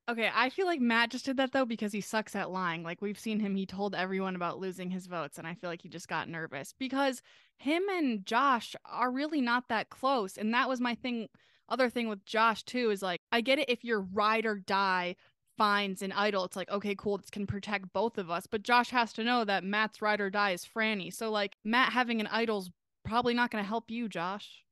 Okay, 0.10 0.30
I 0.34 0.50
feel 0.50 0.66
like 0.66 0.82
Matt 0.82 1.12
just 1.12 1.26
did 1.26 1.38
that 1.38 1.52
though 1.52 1.66
because 1.66 1.94
he 1.94 2.02
sucks 2.02 2.36
at 2.36 2.52
lying. 2.52 2.84
Like 2.84 3.02
we've 3.02 3.20
seen 3.20 3.40
him, 3.40 3.56
he 3.56 3.66
told 3.66 3.96
everyone 3.96 4.36
about 4.36 4.60
losing 4.60 4.90
his 4.90 5.08
votes, 5.08 5.38
and 5.38 5.48
I 5.48 5.54
feel 5.54 5.70
like 5.70 5.82
he 5.82 5.90
just 5.90 6.08
got 6.08 6.28
nervous 6.28 6.74
because 6.78 7.22
him 7.58 7.84
and 7.90 8.26
Josh 8.26 8.76
are 8.86 9.12
really 9.12 9.42
not 9.42 9.70
that 9.70 9.90
close. 9.90 10.38
And 10.38 10.54
that 10.54 10.70
was 10.70 10.82
my 10.82 10.96
thing. 10.96 11.28
Other 11.70 11.90
thing 11.90 12.10
with 12.10 12.26
Josh 12.26 12.64
too 12.64 12.90
is 12.90 13.02
like, 13.02 13.22
I 13.32 13.40
get 13.40 13.60
it 13.60 13.70
if 13.70 13.86
you're 13.86 14.02
ride 14.02 14.46
or 14.46 14.56
die 14.58 15.16
finds 15.62 16.02
an 16.02 16.12
idol, 16.14 16.44
it's 16.44 16.56
like, 16.56 16.72
okay, 16.72 16.96
cool, 16.96 17.20
this 17.20 17.30
can 17.30 17.46
protect 17.46 17.94
both 17.94 18.18
of 18.18 18.32
us. 18.32 18.48
But 18.48 18.64
Josh 18.64 18.90
has 18.90 19.14
to 19.14 19.24
know 19.24 19.46
that 19.46 19.64
Matt's 19.64 20.02
ride 20.02 20.20
or 20.20 20.32
die 20.32 20.54
is 20.54 20.66
Frannie. 20.66 21.14
So, 21.14 21.30
like, 21.30 21.56
Matt 21.64 21.94
having 21.94 22.20
an 22.20 22.26
idol's 22.26 22.72
probably 23.06 23.36
not 23.36 23.52
going 23.52 23.64
to 23.64 23.68
help 23.68 23.92
you, 23.92 24.10
Josh. 24.10 24.64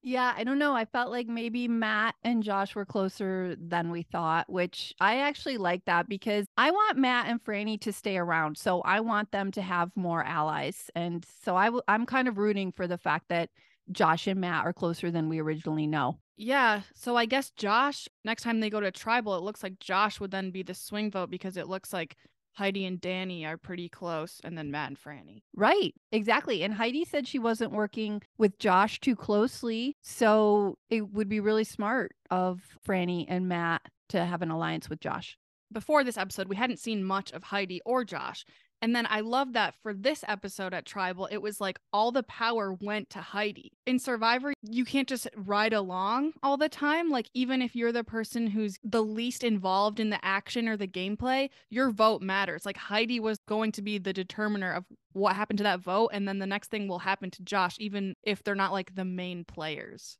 Yeah, 0.00 0.32
I 0.36 0.44
don't 0.44 0.60
know. 0.60 0.76
I 0.76 0.84
felt 0.84 1.10
like 1.10 1.26
maybe 1.26 1.66
Matt 1.66 2.14
and 2.22 2.44
Josh 2.44 2.76
were 2.76 2.86
closer 2.86 3.56
than 3.58 3.90
we 3.90 4.02
thought, 4.02 4.48
which 4.48 4.94
I 5.00 5.18
actually 5.18 5.58
like 5.58 5.86
that 5.86 6.08
because 6.08 6.46
I 6.56 6.70
want 6.70 6.98
Matt 6.98 7.26
and 7.26 7.42
Frannie 7.42 7.80
to 7.80 7.92
stay 7.92 8.16
around. 8.16 8.56
So 8.58 8.80
I 8.82 9.00
want 9.00 9.32
them 9.32 9.50
to 9.52 9.62
have 9.62 9.90
more 9.96 10.22
allies. 10.22 10.88
And 10.94 11.26
so 11.44 11.56
I 11.56 11.66
w- 11.66 11.82
I'm 11.88 12.06
kind 12.06 12.28
of 12.28 12.38
rooting 12.38 12.70
for 12.70 12.86
the 12.86 12.98
fact 12.98 13.28
that 13.30 13.50
Josh 13.90 14.26
and 14.26 14.40
Matt 14.40 14.64
are 14.64 14.72
closer 14.72 15.10
than 15.10 15.28
we 15.28 15.40
originally 15.40 15.86
know. 15.86 16.18
Yeah. 16.36 16.82
So 16.94 17.16
I 17.16 17.26
guess 17.26 17.50
Josh, 17.50 18.08
next 18.24 18.42
time 18.42 18.60
they 18.60 18.70
go 18.70 18.80
to 18.80 18.90
tribal, 18.90 19.36
it 19.36 19.42
looks 19.42 19.62
like 19.62 19.78
Josh 19.78 20.20
would 20.20 20.30
then 20.30 20.50
be 20.50 20.62
the 20.62 20.74
swing 20.74 21.10
vote 21.10 21.30
because 21.30 21.56
it 21.56 21.68
looks 21.68 21.92
like 21.92 22.16
Heidi 22.54 22.84
and 22.84 23.00
Danny 23.00 23.46
are 23.46 23.56
pretty 23.56 23.88
close, 23.88 24.40
and 24.44 24.58
then 24.58 24.70
Matt 24.70 24.88
and 24.88 24.98
Frannie. 24.98 25.42
Right, 25.54 25.94
exactly. 26.10 26.62
And 26.62 26.74
Heidi 26.74 27.04
said 27.04 27.26
she 27.26 27.38
wasn't 27.38 27.72
working 27.72 28.20
with 28.36 28.58
Josh 28.58 29.00
too 29.00 29.16
closely. 29.16 29.96
So 30.02 30.76
it 30.90 31.12
would 31.12 31.28
be 31.28 31.40
really 31.40 31.64
smart 31.64 32.12
of 32.30 32.60
Frannie 32.86 33.24
and 33.28 33.48
Matt 33.48 33.82
to 34.10 34.24
have 34.24 34.42
an 34.42 34.50
alliance 34.50 34.90
with 34.90 35.00
Josh. 35.00 35.38
Before 35.72 36.04
this 36.04 36.18
episode, 36.18 36.48
we 36.48 36.56
hadn't 36.56 36.78
seen 36.78 37.02
much 37.02 37.32
of 37.32 37.42
Heidi 37.42 37.80
or 37.86 38.04
Josh. 38.04 38.44
And 38.82 38.96
then 38.96 39.06
I 39.08 39.20
love 39.20 39.52
that 39.52 39.74
for 39.80 39.94
this 39.94 40.24
episode 40.26 40.74
at 40.74 40.84
Tribal, 40.84 41.28
it 41.30 41.36
was 41.36 41.60
like 41.60 41.78
all 41.92 42.10
the 42.10 42.24
power 42.24 42.76
went 42.80 43.10
to 43.10 43.20
Heidi. 43.20 43.72
In 43.86 44.00
Survivor, 44.00 44.52
you 44.62 44.84
can't 44.84 45.08
just 45.08 45.28
ride 45.36 45.72
along 45.72 46.32
all 46.42 46.56
the 46.56 46.68
time. 46.68 47.08
Like, 47.08 47.30
even 47.32 47.62
if 47.62 47.76
you're 47.76 47.92
the 47.92 48.02
person 48.02 48.48
who's 48.48 48.76
the 48.82 49.02
least 49.02 49.44
involved 49.44 50.00
in 50.00 50.10
the 50.10 50.22
action 50.24 50.68
or 50.68 50.76
the 50.76 50.88
gameplay, 50.88 51.48
your 51.70 51.92
vote 51.92 52.22
matters. 52.22 52.66
Like, 52.66 52.76
Heidi 52.76 53.20
was 53.20 53.38
going 53.46 53.70
to 53.72 53.82
be 53.82 53.98
the 53.98 54.12
determiner 54.12 54.72
of 54.72 54.84
what 55.12 55.36
happened 55.36 55.58
to 55.58 55.64
that 55.64 55.80
vote. 55.80 56.10
And 56.12 56.26
then 56.26 56.40
the 56.40 56.46
next 56.46 56.70
thing 56.72 56.88
will 56.88 56.98
happen 56.98 57.30
to 57.30 57.42
Josh, 57.44 57.76
even 57.78 58.14
if 58.24 58.42
they're 58.42 58.56
not 58.56 58.72
like 58.72 58.96
the 58.96 59.04
main 59.04 59.44
players. 59.44 60.18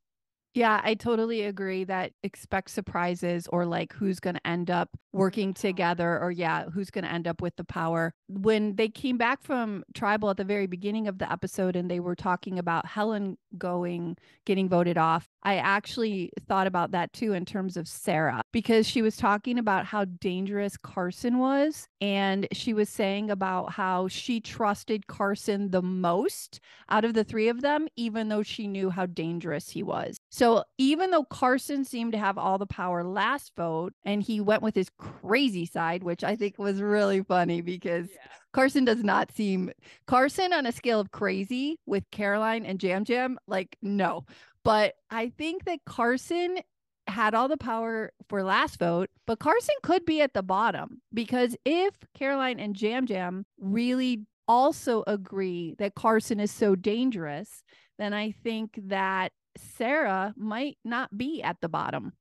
Yeah, 0.54 0.82
I 0.84 0.94
totally 0.94 1.42
agree 1.42 1.84
that 1.84 2.12
expect 2.22 2.70
surprises 2.70 3.46
or 3.50 3.64
like 3.64 3.94
who's 3.94 4.20
going 4.20 4.34
to 4.34 4.46
end 4.46 4.70
up 4.70 4.90
working 5.14 5.54
together 5.54 6.18
or 6.20 6.30
yeah, 6.30 6.64
who's 6.64 6.90
going 6.90 7.04
to 7.04 7.12
end 7.12 7.26
up 7.26 7.40
with 7.40 7.56
the 7.56 7.64
power. 7.64 8.12
When 8.28 8.76
they 8.76 8.88
came 8.88 9.16
back 9.16 9.42
from 9.42 9.82
tribal 9.94 10.28
at 10.30 10.36
the 10.36 10.44
very 10.44 10.66
beginning 10.66 11.08
of 11.08 11.18
the 11.18 11.30
episode 11.30 11.74
and 11.74 11.90
they 11.90 12.00
were 12.00 12.14
talking 12.14 12.58
about 12.58 12.86
Helen 12.86 13.38
going 13.56 14.16
getting 14.44 14.68
voted 14.68 14.98
off, 14.98 15.26
I 15.42 15.56
actually 15.56 16.30
thought 16.48 16.66
about 16.66 16.90
that 16.92 17.12
too 17.14 17.32
in 17.32 17.44
terms 17.46 17.76
of 17.76 17.88
Sarah 17.88 18.42
because 18.52 18.86
she 18.86 19.00
was 19.00 19.16
talking 19.16 19.58
about 19.58 19.86
how 19.86 20.04
dangerous 20.04 20.76
Carson 20.76 21.38
was 21.38 21.88
and 22.00 22.46
she 22.52 22.74
was 22.74 22.88
saying 22.88 23.30
about 23.30 23.72
how 23.72 24.08
she 24.08 24.40
trusted 24.40 25.06
Carson 25.06 25.70
the 25.70 25.82
most 25.82 26.60
out 26.90 27.04
of 27.04 27.14
the 27.14 27.24
three 27.24 27.48
of 27.48 27.62
them 27.62 27.88
even 27.96 28.28
though 28.28 28.42
she 28.42 28.66
knew 28.66 28.90
how 28.90 29.06
dangerous 29.06 29.70
he 29.70 29.82
was. 29.82 30.16
So 30.30 30.41
even 30.78 31.10
though 31.10 31.24
Carson 31.24 31.84
seemed 31.84 32.12
to 32.12 32.18
have 32.18 32.38
all 32.38 32.58
the 32.58 32.66
power 32.66 33.04
last 33.04 33.52
vote 33.56 33.92
and 34.04 34.22
he 34.22 34.40
went 34.40 34.62
with 34.62 34.74
his 34.74 34.90
crazy 34.98 35.66
side, 35.66 36.02
which 36.02 36.24
I 36.24 36.36
think 36.36 36.58
was 36.58 36.80
really 36.80 37.22
funny 37.22 37.60
because 37.60 38.08
yeah. 38.10 38.30
Carson 38.52 38.84
does 38.84 39.02
not 39.02 39.32
seem 39.32 39.70
Carson 40.06 40.52
on 40.52 40.66
a 40.66 40.72
scale 40.72 41.00
of 41.00 41.10
crazy 41.10 41.78
with 41.86 42.04
Caroline 42.10 42.66
and 42.66 42.82
Yam 42.82 43.04
Yam, 43.06 43.38
like 43.46 43.76
no. 43.82 44.24
But 44.64 44.94
I 45.10 45.30
think 45.36 45.64
that 45.64 45.80
Carson 45.86 46.58
had 47.06 47.34
all 47.34 47.48
the 47.48 47.56
power 47.56 48.12
for 48.28 48.42
last 48.42 48.78
vote, 48.78 49.10
but 49.26 49.38
Carson 49.38 49.74
could 49.82 50.04
be 50.04 50.22
at 50.22 50.34
the 50.34 50.42
bottom 50.42 51.00
because 51.12 51.56
if 51.64 51.94
Caroline 52.14 52.60
and 52.60 52.80
Yam 52.80 53.06
Yam 53.06 53.44
really 53.58 54.24
also 54.48 55.04
agree 55.06 55.74
that 55.78 55.94
Carson 55.94 56.40
is 56.40 56.50
so 56.50 56.74
dangerous, 56.74 57.62
then 57.98 58.12
I 58.12 58.32
think 58.42 58.78
that 58.84 59.32
Sarah 59.56 60.34
might 60.36 60.78
not 60.84 61.16
be 61.16 61.42
at 61.42 61.60
the 61.60 61.68
bottom. 61.68 62.12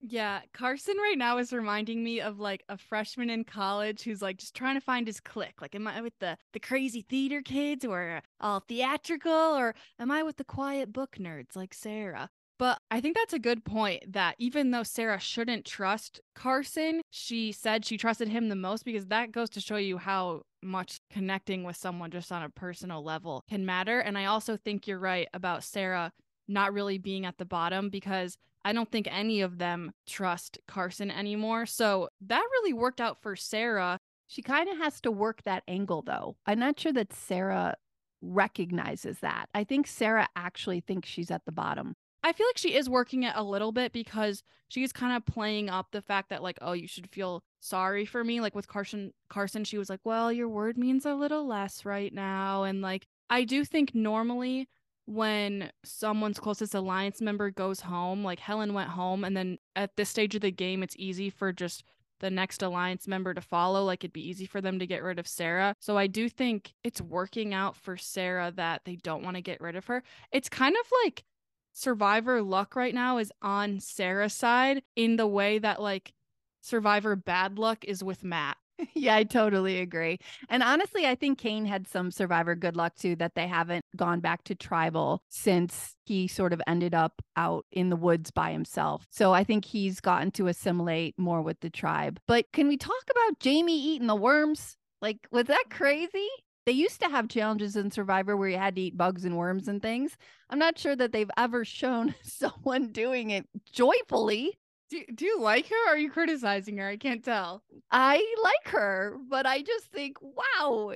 Yeah, 0.00 0.42
Carson 0.52 0.96
right 0.96 1.18
now 1.18 1.38
is 1.38 1.52
reminding 1.52 2.04
me 2.04 2.20
of 2.20 2.38
like 2.38 2.62
a 2.68 2.78
freshman 2.78 3.30
in 3.30 3.42
college 3.44 4.02
who's 4.02 4.22
like 4.22 4.38
just 4.38 4.54
trying 4.54 4.76
to 4.76 4.80
find 4.80 5.06
his 5.08 5.18
clique. 5.18 5.60
Like, 5.60 5.74
am 5.74 5.88
I 5.88 6.00
with 6.00 6.12
the 6.20 6.36
the 6.52 6.60
crazy 6.60 7.02
theater 7.02 7.42
kids 7.42 7.84
or 7.84 8.22
all 8.40 8.60
theatrical, 8.60 9.32
or 9.32 9.74
am 9.98 10.10
I 10.12 10.22
with 10.22 10.36
the 10.36 10.44
quiet 10.44 10.92
book 10.92 11.16
nerds 11.18 11.56
like 11.56 11.74
Sarah? 11.74 12.30
But 12.58 12.80
I 12.90 13.00
think 13.00 13.16
that's 13.16 13.32
a 13.32 13.38
good 13.38 13.64
point 13.64 14.12
that 14.12 14.34
even 14.38 14.72
though 14.72 14.82
Sarah 14.82 15.20
shouldn't 15.20 15.64
trust 15.64 16.20
Carson, 16.34 17.02
she 17.10 17.52
said 17.52 17.84
she 17.84 17.96
trusted 17.96 18.28
him 18.28 18.48
the 18.48 18.56
most 18.56 18.84
because 18.84 19.06
that 19.06 19.30
goes 19.30 19.48
to 19.50 19.60
show 19.60 19.76
you 19.76 19.98
how 19.98 20.42
much 20.60 21.00
connecting 21.10 21.62
with 21.62 21.76
someone 21.76 22.10
just 22.10 22.32
on 22.32 22.42
a 22.42 22.50
personal 22.50 23.02
level 23.02 23.44
can 23.48 23.64
matter. 23.64 24.00
And 24.00 24.18
I 24.18 24.24
also 24.24 24.56
think 24.56 24.88
you're 24.88 24.98
right 24.98 25.28
about 25.32 25.62
Sarah 25.62 26.12
not 26.48 26.72
really 26.72 26.98
being 26.98 27.26
at 27.26 27.38
the 27.38 27.44
bottom 27.44 27.90
because 27.90 28.36
I 28.64 28.72
don't 28.72 28.90
think 28.90 29.08
any 29.10 29.40
of 29.40 29.58
them 29.58 29.92
trust 30.06 30.58
Carson 30.66 31.10
anymore. 31.10 31.66
So 31.66 32.08
that 32.26 32.46
really 32.52 32.72
worked 32.72 33.00
out 33.00 33.22
for 33.22 33.36
Sarah. 33.36 33.98
She 34.26 34.42
kind 34.42 34.68
of 34.68 34.78
has 34.78 35.00
to 35.02 35.10
work 35.10 35.42
that 35.44 35.62
angle 35.68 36.02
though. 36.02 36.36
I'm 36.46 36.58
not 36.58 36.78
sure 36.78 36.92
that 36.92 37.12
Sarah 37.12 37.76
recognizes 38.20 39.20
that. 39.20 39.48
I 39.54 39.64
think 39.64 39.86
Sarah 39.86 40.28
actually 40.34 40.80
thinks 40.80 41.08
she's 41.08 41.30
at 41.30 41.44
the 41.44 41.52
bottom. 41.52 41.94
I 42.22 42.32
feel 42.32 42.46
like 42.48 42.58
she 42.58 42.74
is 42.74 42.90
working 42.90 43.22
it 43.22 43.32
a 43.36 43.44
little 43.44 43.70
bit 43.70 43.92
because 43.92 44.42
she's 44.68 44.92
kind 44.92 45.16
of 45.16 45.24
playing 45.24 45.70
up 45.70 45.86
the 45.92 46.02
fact 46.02 46.30
that 46.30 46.42
like, 46.42 46.58
oh, 46.60 46.72
you 46.72 46.88
should 46.88 47.08
feel 47.10 47.42
sorry 47.60 48.04
for 48.04 48.24
me. 48.24 48.40
Like 48.40 48.56
with 48.56 48.66
Carson 48.66 49.12
Carson, 49.30 49.64
she 49.64 49.78
was 49.78 49.88
like, 49.88 50.00
Well, 50.04 50.32
your 50.32 50.48
word 50.48 50.76
means 50.76 51.06
a 51.06 51.14
little 51.14 51.46
less 51.46 51.84
right 51.84 52.12
now. 52.12 52.64
And 52.64 52.82
like 52.82 53.06
I 53.30 53.44
do 53.44 53.64
think 53.64 53.94
normally 53.94 54.68
when 55.08 55.70
someone's 55.84 56.38
closest 56.38 56.74
alliance 56.74 57.22
member 57.22 57.50
goes 57.50 57.80
home, 57.80 58.22
like 58.22 58.38
Helen 58.38 58.74
went 58.74 58.90
home, 58.90 59.24
and 59.24 59.34
then 59.34 59.58
at 59.74 59.96
this 59.96 60.10
stage 60.10 60.34
of 60.34 60.42
the 60.42 60.50
game, 60.50 60.82
it's 60.82 60.94
easy 60.98 61.30
for 61.30 61.50
just 61.50 61.82
the 62.20 62.30
next 62.30 62.62
alliance 62.62 63.08
member 63.08 63.32
to 63.32 63.40
follow. 63.40 63.84
Like 63.84 64.04
it'd 64.04 64.12
be 64.12 64.28
easy 64.28 64.44
for 64.44 64.60
them 64.60 64.78
to 64.78 64.86
get 64.86 65.02
rid 65.02 65.18
of 65.18 65.26
Sarah. 65.26 65.74
So 65.80 65.96
I 65.96 66.08
do 66.08 66.28
think 66.28 66.74
it's 66.84 67.00
working 67.00 67.54
out 67.54 67.74
for 67.74 67.96
Sarah 67.96 68.52
that 68.56 68.82
they 68.84 68.96
don't 68.96 69.22
want 69.22 69.36
to 69.36 69.42
get 69.42 69.62
rid 69.62 69.76
of 69.76 69.86
her. 69.86 70.02
It's 70.30 70.48
kind 70.48 70.76
of 70.78 70.92
like 71.04 71.24
Survivor 71.72 72.42
luck 72.42 72.76
right 72.76 72.94
now 72.94 73.18
is 73.18 73.32
on 73.40 73.80
Sarah's 73.80 74.34
side 74.34 74.82
in 74.96 75.16
the 75.16 75.28
way 75.28 75.58
that 75.58 75.80
like 75.80 76.12
Survivor 76.60 77.16
bad 77.16 77.58
luck 77.58 77.84
is 77.84 78.04
with 78.04 78.24
Matt. 78.24 78.56
yeah, 78.94 79.16
I 79.16 79.24
totally 79.24 79.80
agree. 79.80 80.18
And 80.48 80.62
honestly, 80.62 81.06
I 81.06 81.14
think 81.14 81.38
Kane 81.38 81.64
had 81.64 81.88
some 81.88 82.10
survivor 82.10 82.54
good 82.54 82.76
luck 82.76 82.94
too 82.96 83.16
that 83.16 83.34
they 83.34 83.46
haven't 83.46 83.84
gone 83.96 84.20
back 84.20 84.44
to 84.44 84.54
tribal 84.54 85.22
since 85.28 85.94
he 86.04 86.28
sort 86.28 86.52
of 86.52 86.62
ended 86.66 86.94
up 86.94 87.20
out 87.36 87.66
in 87.72 87.90
the 87.90 87.96
woods 87.96 88.30
by 88.30 88.52
himself. 88.52 89.06
So 89.10 89.32
I 89.32 89.44
think 89.44 89.64
he's 89.64 90.00
gotten 90.00 90.30
to 90.32 90.46
assimilate 90.48 91.18
more 91.18 91.42
with 91.42 91.60
the 91.60 91.70
tribe. 91.70 92.20
But 92.26 92.46
can 92.52 92.68
we 92.68 92.76
talk 92.76 93.02
about 93.10 93.40
Jamie 93.40 93.80
eating 93.80 94.06
the 94.06 94.14
worms? 94.14 94.76
Like, 95.00 95.26
was 95.30 95.46
that 95.46 95.64
crazy? 95.70 96.28
They 96.66 96.72
used 96.72 97.00
to 97.00 97.08
have 97.08 97.28
challenges 97.28 97.76
in 97.76 97.90
Survivor 97.90 98.36
where 98.36 98.48
you 98.48 98.58
had 98.58 98.76
to 98.76 98.82
eat 98.82 98.96
bugs 98.96 99.24
and 99.24 99.36
worms 99.38 99.68
and 99.68 99.80
things. 99.80 100.16
I'm 100.50 100.58
not 100.58 100.78
sure 100.78 100.94
that 100.96 101.12
they've 101.12 101.30
ever 101.38 101.64
shown 101.64 102.14
someone 102.22 102.92
doing 102.92 103.30
it 103.30 103.46
joyfully. 103.72 104.58
Do, 104.90 105.02
do 105.14 105.24
you 105.26 105.40
like 105.40 105.68
her 105.68 105.86
or 105.86 105.94
are 105.94 105.98
you 105.98 106.10
criticizing 106.10 106.78
her? 106.78 106.88
I 106.88 106.96
can't 106.96 107.24
tell. 107.24 107.62
I 107.90 108.24
like 108.42 108.72
her, 108.72 109.16
but 109.28 109.46
I 109.46 109.62
just 109.62 109.86
think, 109.86 110.16
wow. 110.20 110.94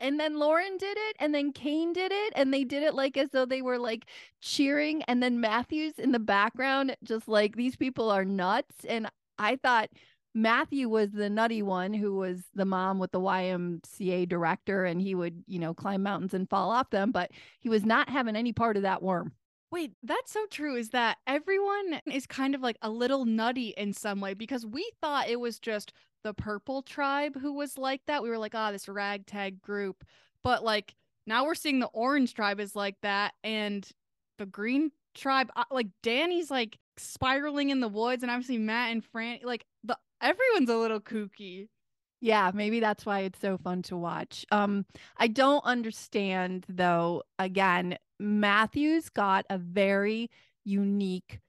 And 0.00 0.18
then 0.18 0.34
Lauren 0.38 0.76
did 0.78 0.96
it, 0.98 1.16
and 1.20 1.32
then 1.32 1.52
Kane 1.52 1.92
did 1.92 2.10
it, 2.12 2.32
and 2.34 2.52
they 2.52 2.64
did 2.64 2.82
it 2.82 2.92
like 2.94 3.16
as 3.16 3.30
though 3.30 3.46
they 3.46 3.62
were 3.62 3.78
like 3.78 4.06
cheering. 4.40 5.02
And 5.04 5.22
then 5.22 5.40
Matthews 5.40 5.94
in 5.96 6.10
the 6.10 6.18
background, 6.18 6.96
just 7.04 7.28
like 7.28 7.54
these 7.54 7.76
people 7.76 8.10
are 8.10 8.24
nuts. 8.24 8.84
And 8.84 9.08
I 9.38 9.56
thought 9.56 9.90
Matthew 10.34 10.88
was 10.88 11.12
the 11.12 11.30
nutty 11.30 11.62
one 11.62 11.94
who 11.94 12.16
was 12.16 12.42
the 12.54 12.64
mom 12.64 12.98
with 12.98 13.12
the 13.12 13.20
YMCA 13.20 14.28
director, 14.28 14.84
and 14.84 15.00
he 15.00 15.14
would, 15.14 15.44
you 15.46 15.60
know, 15.60 15.72
climb 15.72 16.02
mountains 16.02 16.34
and 16.34 16.50
fall 16.50 16.70
off 16.70 16.90
them, 16.90 17.12
but 17.12 17.30
he 17.60 17.68
was 17.68 17.84
not 17.84 18.08
having 18.08 18.34
any 18.34 18.52
part 18.52 18.76
of 18.76 18.82
that 18.82 19.02
worm. 19.02 19.32
Wait, 19.72 19.92
that's 20.02 20.30
so 20.30 20.44
true. 20.50 20.76
Is 20.76 20.90
that 20.90 21.16
everyone 21.26 22.02
is 22.12 22.26
kind 22.26 22.54
of 22.54 22.60
like 22.60 22.76
a 22.82 22.90
little 22.90 23.24
nutty 23.24 23.72
in 23.78 23.94
some 23.94 24.20
way 24.20 24.34
because 24.34 24.66
we 24.66 24.88
thought 25.00 25.30
it 25.30 25.40
was 25.40 25.58
just 25.58 25.94
the 26.24 26.34
purple 26.34 26.82
tribe 26.82 27.40
who 27.40 27.54
was 27.54 27.78
like 27.78 28.02
that. 28.06 28.22
We 28.22 28.28
were 28.28 28.38
like, 28.38 28.54
ah, 28.54 28.68
oh, 28.68 28.72
this 28.72 28.86
ragtag 28.86 29.62
group. 29.62 30.04
But 30.44 30.62
like 30.62 30.94
now 31.26 31.46
we're 31.46 31.54
seeing 31.54 31.80
the 31.80 31.88
orange 31.94 32.34
tribe 32.34 32.60
is 32.60 32.76
like 32.76 32.96
that 33.02 33.32
and 33.42 33.88
the 34.38 34.44
green 34.46 34.90
tribe 35.14 35.50
uh, 35.56 35.64
like 35.70 35.88
Danny's 36.02 36.50
like 36.50 36.78
spiraling 36.96 37.70
in 37.70 37.80
the 37.80 37.88
woods 37.88 38.22
and 38.22 38.30
obviously 38.30 38.58
Matt 38.58 38.90
and 38.90 39.04
Fran 39.04 39.38
like 39.42 39.64
the 39.84 39.96
everyone's 40.20 40.68
a 40.68 40.76
little 40.76 41.00
kooky. 41.00 41.68
Yeah, 42.20 42.50
maybe 42.54 42.78
that's 42.78 43.04
why 43.04 43.20
it's 43.20 43.40
so 43.40 43.56
fun 43.56 43.82
to 43.82 43.96
watch. 43.96 44.44
Um 44.50 44.84
I 45.16 45.28
don't 45.28 45.64
understand 45.64 46.66
though 46.68 47.22
again 47.38 47.96
Matthews 48.22 49.08
got 49.08 49.44
a 49.50 49.58
very 49.58 50.30
unique 50.64 51.40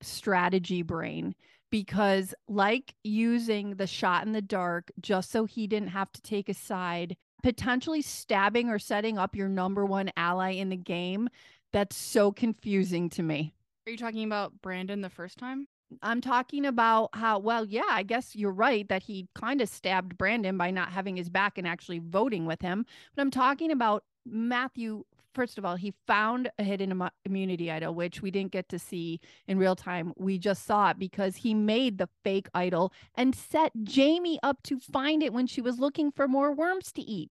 strategy 0.00 0.82
brain 0.82 1.34
because, 1.70 2.34
like 2.48 2.94
using 3.02 3.74
the 3.74 3.86
shot 3.86 4.24
in 4.24 4.32
the 4.32 4.42
dark 4.42 4.92
just 5.00 5.32
so 5.32 5.46
he 5.46 5.66
didn't 5.66 5.88
have 5.88 6.12
to 6.12 6.22
take 6.22 6.48
a 6.48 6.54
side, 6.54 7.16
potentially 7.42 8.02
stabbing 8.02 8.68
or 8.68 8.78
setting 8.78 9.18
up 9.18 9.34
your 9.34 9.48
number 9.48 9.84
one 9.84 10.10
ally 10.16 10.52
in 10.52 10.68
the 10.68 10.76
game, 10.76 11.28
that's 11.72 11.96
so 11.96 12.30
confusing 12.30 13.08
to 13.10 13.22
me. 13.22 13.52
Are 13.86 13.90
you 13.90 13.98
talking 13.98 14.24
about 14.24 14.52
Brandon 14.62 15.00
the 15.00 15.10
first 15.10 15.38
time? 15.38 15.66
I'm 16.02 16.20
talking 16.20 16.64
about 16.64 17.10
how, 17.14 17.40
well, 17.40 17.64
yeah, 17.64 17.82
I 17.90 18.04
guess 18.04 18.36
you're 18.36 18.52
right 18.52 18.88
that 18.88 19.02
he 19.02 19.26
kind 19.34 19.60
of 19.60 19.68
stabbed 19.68 20.16
Brandon 20.16 20.56
by 20.56 20.70
not 20.70 20.90
having 20.90 21.16
his 21.16 21.28
back 21.28 21.58
and 21.58 21.66
actually 21.66 21.98
voting 21.98 22.46
with 22.46 22.62
him. 22.62 22.86
But 23.14 23.22
I'm 23.22 23.30
talking 23.30 23.72
about 23.72 24.04
Matthew 24.24 25.04
first 25.34 25.58
of 25.58 25.64
all, 25.64 25.76
he 25.76 25.94
found 26.06 26.50
a 26.58 26.64
hidden 26.64 26.90
Im- 26.90 27.10
immunity 27.24 27.70
idol, 27.70 27.94
which 27.94 28.22
we 28.22 28.30
didn't 28.30 28.52
get 28.52 28.68
to 28.70 28.78
see 28.78 29.20
in 29.46 29.58
real 29.58 29.76
time. 29.76 30.12
We 30.16 30.38
just 30.38 30.64
saw 30.64 30.90
it 30.90 30.98
because 30.98 31.36
he 31.36 31.54
made 31.54 31.98
the 31.98 32.08
fake 32.24 32.48
idol 32.54 32.92
and 33.14 33.34
set 33.34 33.72
Jamie 33.82 34.38
up 34.42 34.62
to 34.64 34.78
find 34.78 35.22
it 35.22 35.32
when 35.32 35.46
she 35.46 35.60
was 35.60 35.78
looking 35.78 36.10
for 36.10 36.28
more 36.28 36.52
worms 36.52 36.92
to 36.92 37.02
eat. 37.02 37.30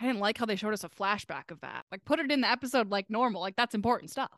I 0.00 0.06
didn't 0.06 0.20
like 0.20 0.38
how 0.38 0.46
they 0.46 0.56
showed 0.56 0.72
us 0.72 0.84
a 0.84 0.88
flashback 0.88 1.50
of 1.50 1.60
that. 1.60 1.84
Like, 1.90 2.04
put 2.04 2.20
it 2.20 2.30
in 2.30 2.40
the 2.40 2.50
episode 2.50 2.90
like 2.90 3.10
normal. 3.10 3.40
Like, 3.42 3.56
that's 3.56 3.74
important 3.74 4.10
stuff. 4.10 4.30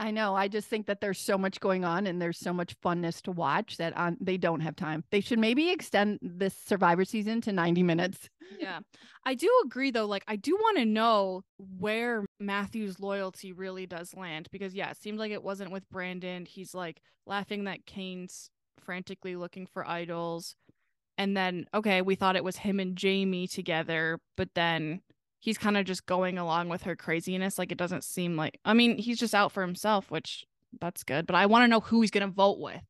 I 0.00 0.10
know. 0.10 0.34
I 0.34 0.48
just 0.48 0.66
think 0.66 0.86
that 0.86 1.02
there's 1.02 1.18
so 1.18 1.36
much 1.36 1.60
going 1.60 1.84
on 1.84 2.06
and 2.06 2.22
there's 2.22 2.38
so 2.38 2.54
much 2.54 2.74
funness 2.80 3.20
to 3.22 3.32
watch 3.32 3.76
that 3.76 3.94
on 3.98 4.16
they 4.18 4.38
don't 4.38 4.60
have 4.60 4.74
time. 4.74 5.04
They 5.10 5.20
should 5.20 5.38
maybe 5.38 5.70
extend 5.70 6.18
this 6.22 6.54
Survivor 6.56 7.04
season 7.04 7.42
to 7.42 7.52
90 7.52 7.82
minutes. 7.82 8.30
Yeah. 8.58 8.80
I 9.26 9.34
do 9.34 9.50
agree 9.62 9.90
though. 9.90 10.06
Like 10.06 10.24
I 10.26 10.36
do 10.36 10.56
want 10.56 10.78
to 10.78 10.86
know 10.86 11.42
where 11.78 12.24
Matthew's 12.40 12.98
loyalty 12.98 13.52
really 13.52 13.86
does 13.86 14.14
land 14.14 14.48
because 14.50 14.74
yeah, 14.74 14.90
it 14.90 14.96
seems 14.96 15.18
like 15.18 15.32
it 15.32 15.42
wasn't 15.42 15.70
with 15.70 15.88
Brandon. 15.90 16.46
He's 16.46 16.74
like 16.74 17.02
laughing 17.26 17.64
that 17.64 17.84
Kane's 17.84 18.50
frantically 18.78 19.36
looking 19.36 19.66
for 19.66 19.86
idols. 19.86 20.56
And 21.18 21.36
then 21.36 21.66
okay, 21.74 22.00
we 22.00 22.14
thought 22.14 22.36
it 22.36 22.44
was 22.44 22.56
him 22.56 22.80
and 22.80 22.96
Jamie 22.96 23.48
together, 23.48 24.18
but 24.34 24.48
then 24.54 25.02
he's 25.40 25.58
kind 25.58 25.76
of 25.76 25.84
just 25.84 26.06
going 26.06 26.38
along 26.38 26.68
with 26.68 26.82
her 26.82 26.94
craziness. 26.94 27.58
Like 27.58 27.72
it 27.72 27.78
doesn't 27.78 28.04
seem 28.04 28.36
like 28.36 28.60
I 28.64 28.74
mean, 28.74 28.98
he's 28.98 29.18
just 29.18 29.34
out 29.34 29.52
for 29.52 29.62
himself, 29.62 30.10
which 30.10 30.46
that's 30.80 31.02
good. 31.02 31.26
But 31.26 31.36
I 31.36 31.46
want 31.46 31.64
to 31.64 31.68
know 31.68 31.80
who 31.80 32.00
he's 32.00 32.12
gonna 32.12 32.28
vote 32.28 32.60
with. 32.60 32.82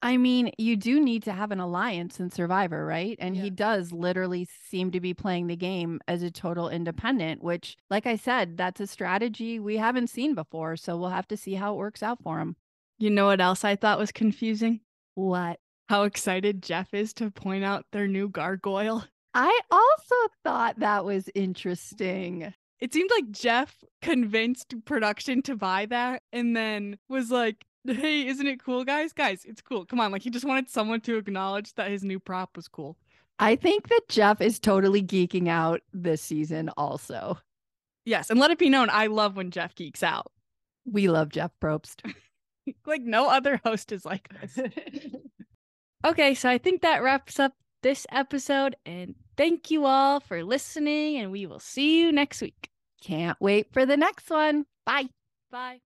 I 0.00 0.16
mean, 0.16 0.52
you 0.58 0.76
do 0.76 1.00
need 1.00 1.24
to 1.24 1.32
have 1.32 1.50
an 1.50 1.58
alliance 1.58 2.20
in 2.20 2.30
Survivor, 2.30 2.86
right? 2.86 3.16
And 3.18 3.36
yeah. 3.36 3.44
he 3.44 3.50
does 3.50 3.90
literally 3.90 4.46
seem 4.68 4.92
to 4.92 5.00
be 5.00 5.12
playing 5.12 5.48
the 5.48 5.56
game 5.56 6.00
as 6.06 6.22
a 6.22 6.30
total 6.30 6.68
independent, 6.68 7.42
which, 7.42 7.76
like 7.90 8.06
I 8.06 8.14
said, 8.14 8.56
that's 8.56 8.80
a 8.80 8.86
strategy 8.86 9.58
we 9.58 9.76
haven't 9.76 10.06
seen 10.06 10.36
before. 10.36 10.76
So 10.76 10.96
we'll 10.96 11.08
have 11.08 11.26
to 11.28 11.36
see 11.36 11.54
how 11.54 11.74
it 11.74 11.78
works 11.78 12.02
out 12.02 12.22
for 12.22 12.38
him. 12.38 12.54
You 12.98 13.10
know 13.10 13.26
what 13.26 13.40
else 13.40 13.64
I 13.64 13.74
thought 13.74 13.98
was 13.98 14.12
confusing? 14.12 14.80
What? 15.14 15.58
How 15.88 16.04
excited 16.04 16.62
Jeff 16.62 16.94
is 16.94 17.12
to 17.14 17.32
point 17.32 17.64
out 17.64 17.86
their 17.90 18.06
new 18.06 18.28
gargoyle. 18.28 19.04
I 19.40 19.60
also 19.70 20.16
thought 20.42 20.80
that 20.80 21.04
was 21.04 21.30
interesting. 21.32 22.52
It 22.80 22.92
seemed 22.92 23.08
like 23.14 23.30
Jeff 23.30 23.84
convinced 24.02 24.74
production 24.84 25.42
to 25.42 25.54
buy 25.54 25.86
that 25.86 26.22
and 26.32 26.56
then 26.56 26.98
was 27.08 27.30
like, 27.30 27.64
hey, 27.86 28.26
isn't 28.26 28.48
it 28.48 28.60
cool, 28.64 28.84
guys? 28.84 29.12
Guys, 29.12 29.44
it's 29.44 29.62
cool. 29.62 29.86
Come 29.86 30.00
on. 30.00 30.10
Like, 30.10 30.22
he 30.22 30.30
just 30.30 30.44
wanted 30.44 30.68
someone 30.68 31.00
to 31.02 31.18
acknowledge 31.18 31.72
that 31.74 31.88
his 31.88 32.02
new 32.02 32.18
prop 32.18 32.56
was 32.56 32.66
cool. 32.66 32.96
I 33.38 33.54
think 33.54 33.86
that 33.90 34.08
Jeff 34.08 34.40
is 34.40 34.58
totally 34.58 35.04
geeking 35.04 35.46
out 35.46 35.82
this 35.92 36.20
season, 36.20 36.68
also. 36.76 37.38
Yes. 38.04 38.30
And 38.30 38.40
let 38.40 38.50
it 38.50 38.58
be 38.58 38.68
known, 38.68 38.90
I 38.90 39.06
love 39.06 39.36
when 39.36 39.52
Jeff 39.52 39.76
geeks 39.76 40.02
out. 40.02 40.32
We 40.84 41.06
love 41.06 41.28
Jeff 41.28 41.52
Probst. 41.62 42.12
like, 42.86 43.02
no 43.02 43.30
other 43.30 43.60
host 43.64 43.92
is 43.92 44.04
like 44.04 44.28
this. 44.40 44.58
okay. 46.04 46.34
So 46.34 46.48
I 46.48 46.58
think 46.58 46.82
that 46.82 47.04
wraps 47.04 47.38
up 47.38 47.52
this 47.82 48.06
episode. 48.10 48.76
And 48.86 49.14
thank 49.36 49.70
you 49.70 49.86
all 49.86 50.20
for 50.20 50.44
listening. 50.44 51.18
And 51.18 51.30
we 51.30 51.46
will 51.46 51.60
see 51.60 52.00
you 52.00 52.12
next 52.12 52.40
week. 52.40 52.70
Can't 53.02 53.38
wait 53.40 53.72
for 53.72 53.86
the 53.86 53.96
next 53.96 54.28
one. 54.30 54.66
Bye. 54.84 55.08
Bye. 55.50 55.80